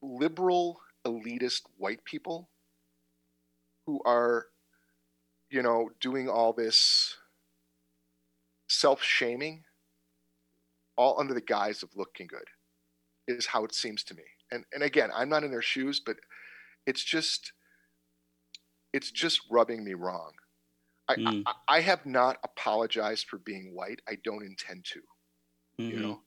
[0.03, 2.49] liberal, elitist white people
[3.86, 4.46] who are,
[5.51, 7.16] you know, doing all this
[8.68, 9.64] self shaming
[10.96, 12.49] all under the guise of looking good,
[13.28, 16.16] is how it seems to me and and again, I'm not in their shoes, but
[16.86, 17.53] it's just
[18.92, 20.32] it's just rubbing me wrong.
[21.09, 21.42] I, mm.
[21.46, 24.01] I, I, have not apologized for being white.
[24.07, 25.01] I don't intend to.
[25.80, 25.96] Mm-hmm.
[25.96, 26.20] You know,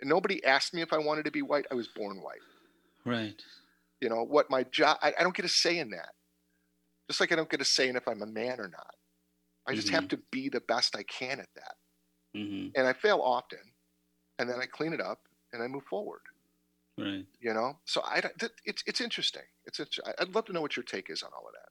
[0.00, 1.66] and nobody asked me if I wanted to be white.
[1.70, 2.40] I was born white.
[3.04, 3.40] Right.
[4.00, 4.98] You know what my job?
[5.02, 6.10] I, I don't get a say in that.
[7.08, 8.94] Just like I don't get a say in if I'm a man or not.
[9.68, 9.96] I just mm-hmm.
[9.96, 11.74] have to be the best I can at that.
[12.36, 12.68] Mm-hmm.
[12.76, 13.58] And I fail often,
[14.38, 15.20] and then I clean it up
[15.52, 16.20] and I move forward.
[16.98, 17.26] Right.
[17.40, 18.22] You know, so I
[18.64, 19.42] it's it's interesting.
[19.66, 21.68] It's, it's I'd love to know what your take is on all of that.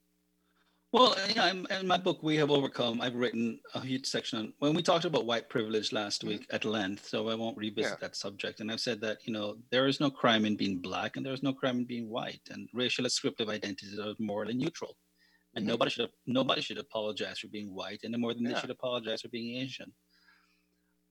[0.95, 3.01] Well, yeah, you know, in my book, we have overcome.
[3.01, 6.29] I've written a huge section on when we talked about white privilege last mm-hmm.
[6.29, 7.07] week at length.
[7.09, 7.97] So I won't revisit yeah.
[7.99, 8.61] that subject.
[8.61, 11.33] And I've said that you know there is no crime in being black, and there
[11.33, 14.95] is no crime in being white, and racial ascriptive identities are morally neutral.
[15.55, 15.71] And mm-hmm.
[15.71, 18.53] nobody should nobody should apologize for being white any more than yeah.
[18.53, 19.91] they should apologize for being Asian.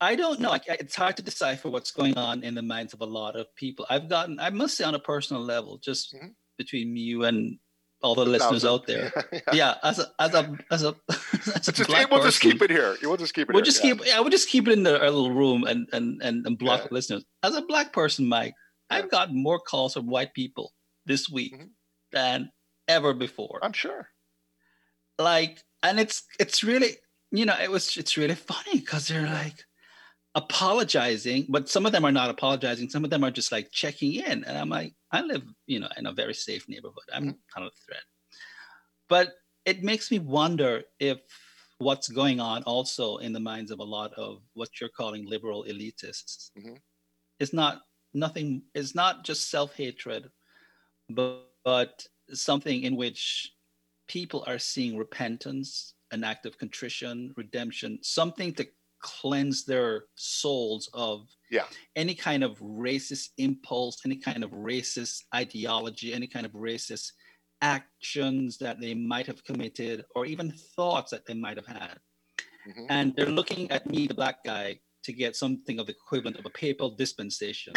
[0.00, 0.56] I don't know.
[0.66, 3.86] It's hard to decipher what's going on in the minds of a lot of people.
[3.88, 6.28] I've gotten, I must say, on a personal level, just mm-hmm.
[6.58, 7.58] between you and
[8.02, 9.12] all the, listeners out there.
[9.32, 9.40] yeah.
[9.52, 12.62] yeah, as a as a as a, as a just, black we'll person, just keep
[12.62, 12.96] it here.
[13.02, 13.54] We'll just keep it.
[13.54, 13.64] We'll here.
[13.64, 13.94] just yeah.
[13.94, 14.06] keep.
[14.06, 16.88] Yeah, we'll just keep it in the little room and and and, and block yeah.
[16.88, 17.24] the listeners.
[17.42, 18.54] As a black person, Mike,
[18.90, 18.98] yeah.
[18.98, 20.72] I've got more calls from white people
[21.06, 21.66] this week mm-hmm.
[22.12, 22.50] than
[22.88, 23.58] ever before.
[23.62, 24.08] I'm sure.
[25.18, 26.96] Like, and it's it's really
[27.30, 29.64] you know it was it's really funny because they're like
[30.34, 32.90] apologizing, but some of them are not apologizing.
[32.90, 34.44] Some of them are just like checking in.
[34.44, 37.04] And I'm like, I live, you know, in a very safe neighborhood.
[37.12, 37.60] I'm mm-hmm.
[37.60, 38.02] not a threat.
[39.08, 41.18] But it makes me wonder if
[41.78, 45.64] what's going on also in the minds of a lot of what you're calling liberal
[45.68, 46.74] elitists mm-hmm.
[47.38, 47.82] is not
[48.12, 50.30] nothing is not just self-hatred,
[51.10, 53.52] but, but something in which
[54.08, 58.66] people are seeing repentance, an act of contrition, redemption, something to
[59.04, 61.64] cleanse their souls of yeah.
[61.94, 67.12] any kind of racist impulse, any kind of racist ideology, any kind of racist
[67.60, 71.98] actions that they might have committed, or even thoughts that they might have had.
[72.68, 72.86] Mm-hmm.
[72.88, 76.46] And they're looking at me, the black guy, to get something of the equivalent of
[76.46, 77.74] a papal dispensation.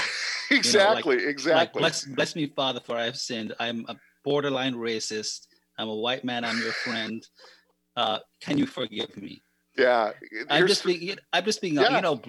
[0.49, 1.53] exactly, you know, like, exactly.
[1.53, 3.53] Like, bless, bless me, Father, for I have sinned.
[3.59, 5.47] I'm a borderline racist.
[5.77, 6.45] I'm a white man.
[6.45, 7.21] I'm your friend.
[7.97, 9.41] Uh, can you forgive me?
[9.77, 10.11] Yeah,
[10.49, 11.17] I'm just being.
[11.31, 11.75] I'm just being.
[11.75, 11.95] Yeah.
[11.95, 12.21] You know,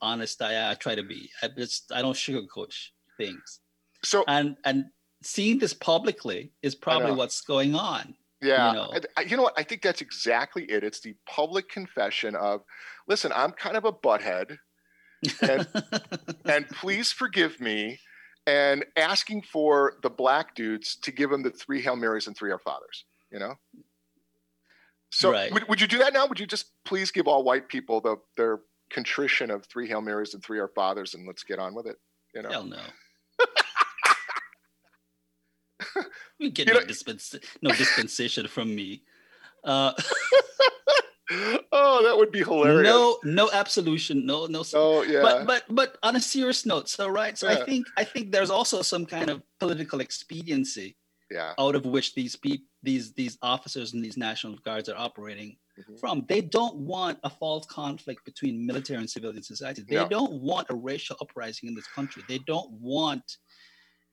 [0.00, 0.40] honest.
[0.40, 1.30] I, I try to be.
[1.42, 1.90] I just.
[1.92, 2.72] I don't sugarcoat
[3.16, 3.60] things.
[4.04, 4.86] So and and
[5.22, 8.14] seeing this publicly is probably what's going on.
[8.42, 9.00] Yeah, you know?
[9.16, 9.58] I, you know what?
[9.58, 10.84] I think that's exactly it.
[10.84, 12.60] It's the public confession of,
[13.08, 14.58] listen, I'm kind of a butthead,
[15.40, 15.66] and,
[16.44, 17.98] and please forgive me,
[18.46, 22.52] and asking for the black dudes to give them the three Hail Marys and three
[22.52, 23.06] Our Fathers.
[23.32, 23.54] You know,
[25.14, 25.52] So right.
[25.52, 26.26] would, would you do that now?
[26.26, 30.34] Would you just please give all white people the their contrition of three Hail Marys
[30.34, 31.96] and three Our Fathers and let's get on with it?
[32.34, 32.50] You know?
[32.50, 32.80] Hell no.
[36.40, 39.02] we get no, dispens- no dispensation from me.
[39.62, 39.92] Uh,
[41.70, 42.82] oh, that would be hilarious.
[42.82, 44.26] No, no absolution.
[44.26, 44.64] No, no.
[44.74, 45.22] Oh, yeah.
[45.22, 47.38] But but but on a serious note, so right.
[47.38, 47.58] So yeah.
[47.58, 50.96] I think I think there's also some kind of political expediency.
[51.34, 51.52] Yeah.
[51.58, 55.96] Out of which these people, these these officers and these national guards are operating mm-hmm.
[55.96, 56.24] from.
[56.28, 59.82] They don't want a false conflict between military and civilian society.
[59.86, 60.08] They no.
[60.08, 62.22] don't want a racial uprising in this country.
[62.28, 63.38] They don't want.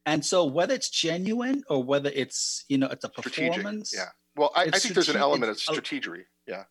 [0.08, 4.08] And so whether it's genuine or whether it's you know it's a performance, Strategic.
[4.08, 6.24] yeah well, I, I think there's an element of strategy.
[6.48, 6.64] Yeah.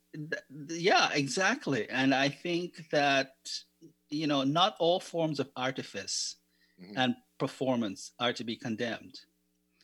[0.69, 1.89] Yeah, exactly.
[1.89, 3.33] And I think that,
[4.09, 6.37] you know, not all forms of artifice
[6.83, 6.97] mm-hmm.
[6.97, 9.21] and performance are to be condemned.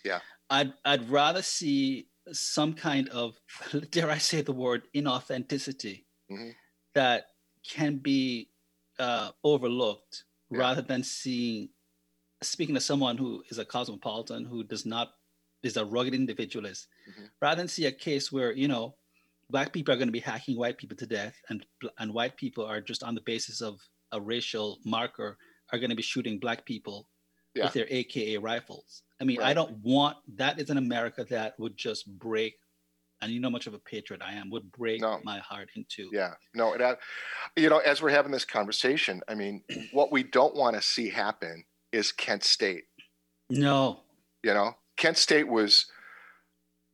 [0.05, 0.21] Yeah.
[0.51, 3.35] I'd, I'd rather see some kind of,
[3.91, 6.51] dare I say the word, inauthenticity mm-hmm.
[6.95, 7.27] that
[7.69, 8.51] can be
[8.99, 10.59] uh, overlooked yeah.
[10.59, 11.71] rather than seeing,
[12.43, 15.13] speaking to someone who is a cosmopolitan, who does not
[15.63, 17.25] is a rugged individualist, mm-hmm.
[17.41, 18.95] rather than see a case where you know
[19.51, 21.67] black people are going to be hacking white people to death, and
[21.99, 23.81] and white people are just on the basis of
[24.13, 25.37] a racial marker
[25.73, 27.09] are going to be shooting black people
[27.57, 27.65] yeah.
[27.65, 29.03] with their AKA rifles.
[29.21, 29.49] I mean, right.
[29.49, 32.55] I don't want that is an America that would just break.
[33.23, 35.21] And you know much of a patriot I am would break no.
[35.25, 36.11] my heart into.
[36.13, 36.97] Yeah, no, uh,
[37.57, 41.09] you know, as we're having this conversation, I mean, what we don't want to see
[41.09, 42.85] happen is Kent State.
[43.49, 44.01] No,
[44.43, 45.87] you know, Kent State was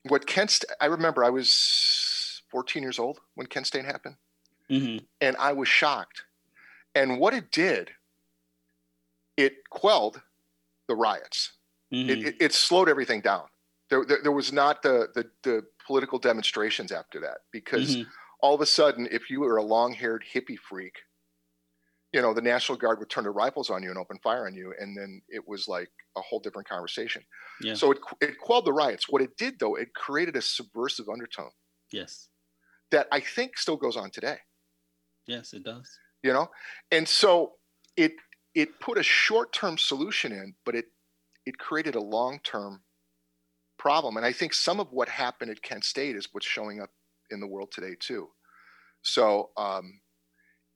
[0.08, 0.52] what Kent.
[0.52, 4.14] St- I remember I was 14 years old when Kent State happened,
[4.70, 5.04] mm-hmm.
[5.20, 6.22] and I was shocked.
[6.94, 7.90] And what it did,
[9.36, 10.20] it quelled
[10.92, 11.52] the riots.
[11.92, 12.10] Mm-hmm.
[12.10, 13.44] It, it, it, slowed everything down.
[13.90, 18.08] There, there, there, was not the, the, the political demonstrations after that because mm-hmm.
[18.40, 20.94] all of a sudden, if you were a long-haired hippie freak
[22.12, 24.54] you know, the National Guard would turn their rifles on you and open fire on
[24.54, 27.22] you, and then it was like a whole different conversation.
[27.62, 27.74] Yeah.
[27.74, 29.08] So it it quelled the riots.
[29.08, 31.50] What it did, though, it created a subversive undertone.
[31.90, 32.28] Yes.
[32.90, 34.36] That I think still goes on today.
[35.26, 35.88] Yes, it does.
[36.22, 36.50] You know,
[36.90, 37.52] and so
[37.96, 38.12] it
[38.54, 40.86] it put a short term solution in, but it
[41.46, 42.82] it created a long term
[43.78, 44.16] problem.
[44.16, 46.90] And I think some of what happened at Kent State is what's showing up
[47.30, 48.28] in the world today too.
[49.02, 50.00] So um,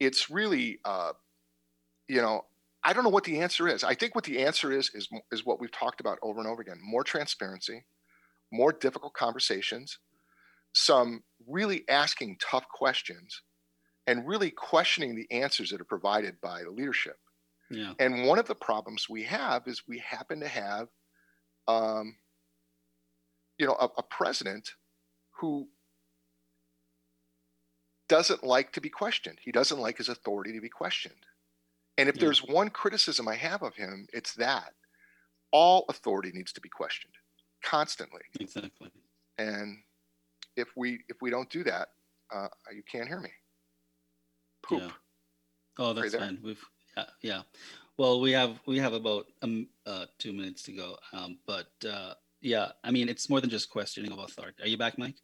[0.01, 1.12] it's really uh,
[2.09, 2.45] you know,
[2.85, 3.83] I don't know what the answer is.
[3.83, 6.62] I think what the answer is is is what we've talked about over and over
[6.62, 7.85] again: more transparency,
[8.53, 9.99] more difficult conversations,
[10.72, 13.43] some really asking tough questions,
[14.07, 17.16] and really questioning the answers that are provided by the leadership.
[17.71, 17.95] Yeah.
[17.99, 20.89] And one of the problems we have is we happen to have,
[21.67, 22.17] um,
[23.59, 24.71] you know, a, a president
[25.41, 25.69] who
[28.09, 29.39] doesn't like to be questioned.
[29.43, 31.27] He doesn't like his authority to be questioned.
[31.99, 32.25] And if yeah.
[32.25, 34.75] there's one criticism I have of him, it's that
[35.51, 37.14] all authority needs to be questioned
[37.64, 38.23] constantly.
[38.39, 38.91] Exactly.
[39.39, 39.79] And
[40.57, 41.89] if we if we don't do that,
[42.35, 43.31] uh, you can't hear me.
[44.62, 44.83] Poop.
[44.83, 44.91] Yeah.
[45.79, 46.39] Oh, that's fine.
[46.43, 46.64] We've
[46.97, 47.43] yeah, yeah.
[47.99, 50.97] Well, we have we have about um uh, two minutes to go.
[51.13, 54.63] Um, but uh, yeah, I mean, it's more than just questioning of authority.
[54.63, 55.17] Are you back, Mike?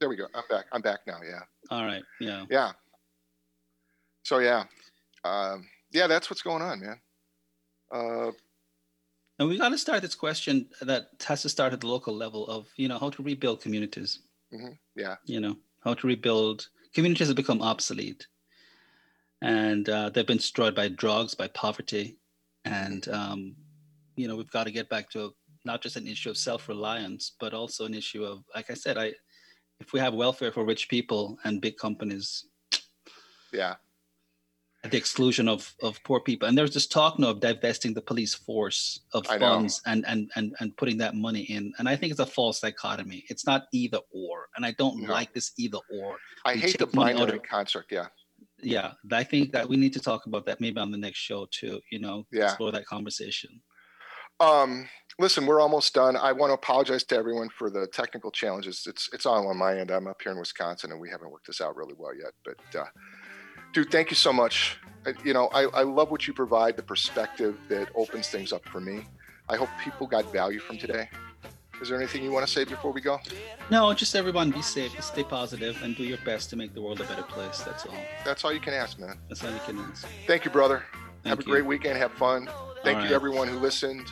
[0.00, 0.26] There we go.
[0.34, 0.66] I'm back.
[0.72, 1.18] I'm back now.
[1.24, 1.40] Yeah.
[1.70, 2.02] All right.
[2.20, 2.44] Yeah.
[2.50, 2.72] Yeah.
[4.24, 4.64] So yeah,
[5.24, 7.00] um, yeah, that's what's going on, man.
[7.92, 8.32] Uh,
[9.38, 12.46] and we got to start this question that has to start at the local level
[12.48, 14.20] of you know how to rebuild communities.
[14.52, 14.72] Mm-hmm.
[14.96, 15.16] Yeah.
[15.24, 18.26] You know how to rebuild communities have become obsolete,
[19.42, 22.18] and uh, they've been destroyed by drugs, by poverty,
[22.64, 23.54] and um,
[24.16, 27.54] you know we've got to get back to not just an issue of self-reliance, but
[27.54, 29.14] also an issue of, like I said, I
[29.80, 32.46] if we have welfare for rich people and big companies,
[33.52, 33.76] yeah,
[34.84, 36.46] at the exclusion of, of poor people.
[36.46, 40.54] And there's this talk now of divesting the police force of funds and, and, and,
[40.60, 41.72] and putting that money in.
[41.78, 43.24] And I think it's a false dichotomy.
[43.30, 44.48] It's not either or.
[44.56, 45.10] And I don't no.
[45.10, 46.18] like this either or.
[46.44, 47.92] I we hate the binary construct.
[47.92, 48.08] Yeah.
[48.64, 48.92] Yeah.
[49.12, 51.80] I think that we need to talk about that maybe on the next show too,
[51.92, 52.44] you know, yeah.
[52.46, 53.60] explore that conversation.
[54.40, 54.88] Um,
[55.18, 56.16] listen, we're almost done.
[56.16, 58.84] I want to apologize to everyone for the technical challenges.
[58.86, 59.90] It's, it's all on my end.
[59.90, 62.80] I'm up here in Wisconsin and we haven't worked this out really well yet, but,
[62.80, 62.86] uh,
[63.72, 64.78] dude, thank you so much.
[65.22, 68.80] You know, I, I love what you provide, the perspective that opens things up for
[68.80, 69.06] me.
[69.48, 71.08] I hope people got value from today.
[71.80, 73.20] Is there anything you want to say before we go?
[73.70, 77.00] No, just everyone be safe, stay positive, and do your best to make the world
[77.00, 77.60] a better place.
[77.60, 77.94] That's all.
[78.24, 79.18] That's all you can ask, man.
[79.28, 80.06] That's all you can ask.
[80.26, 80.84] Thank you, brother.
[81.22, 81.98] Thank have a great weekend.
[81.98, 82.48] Have fun.
[82.82, 83.12] Thank all you right.
[83.12, 84.02] everyone who listened.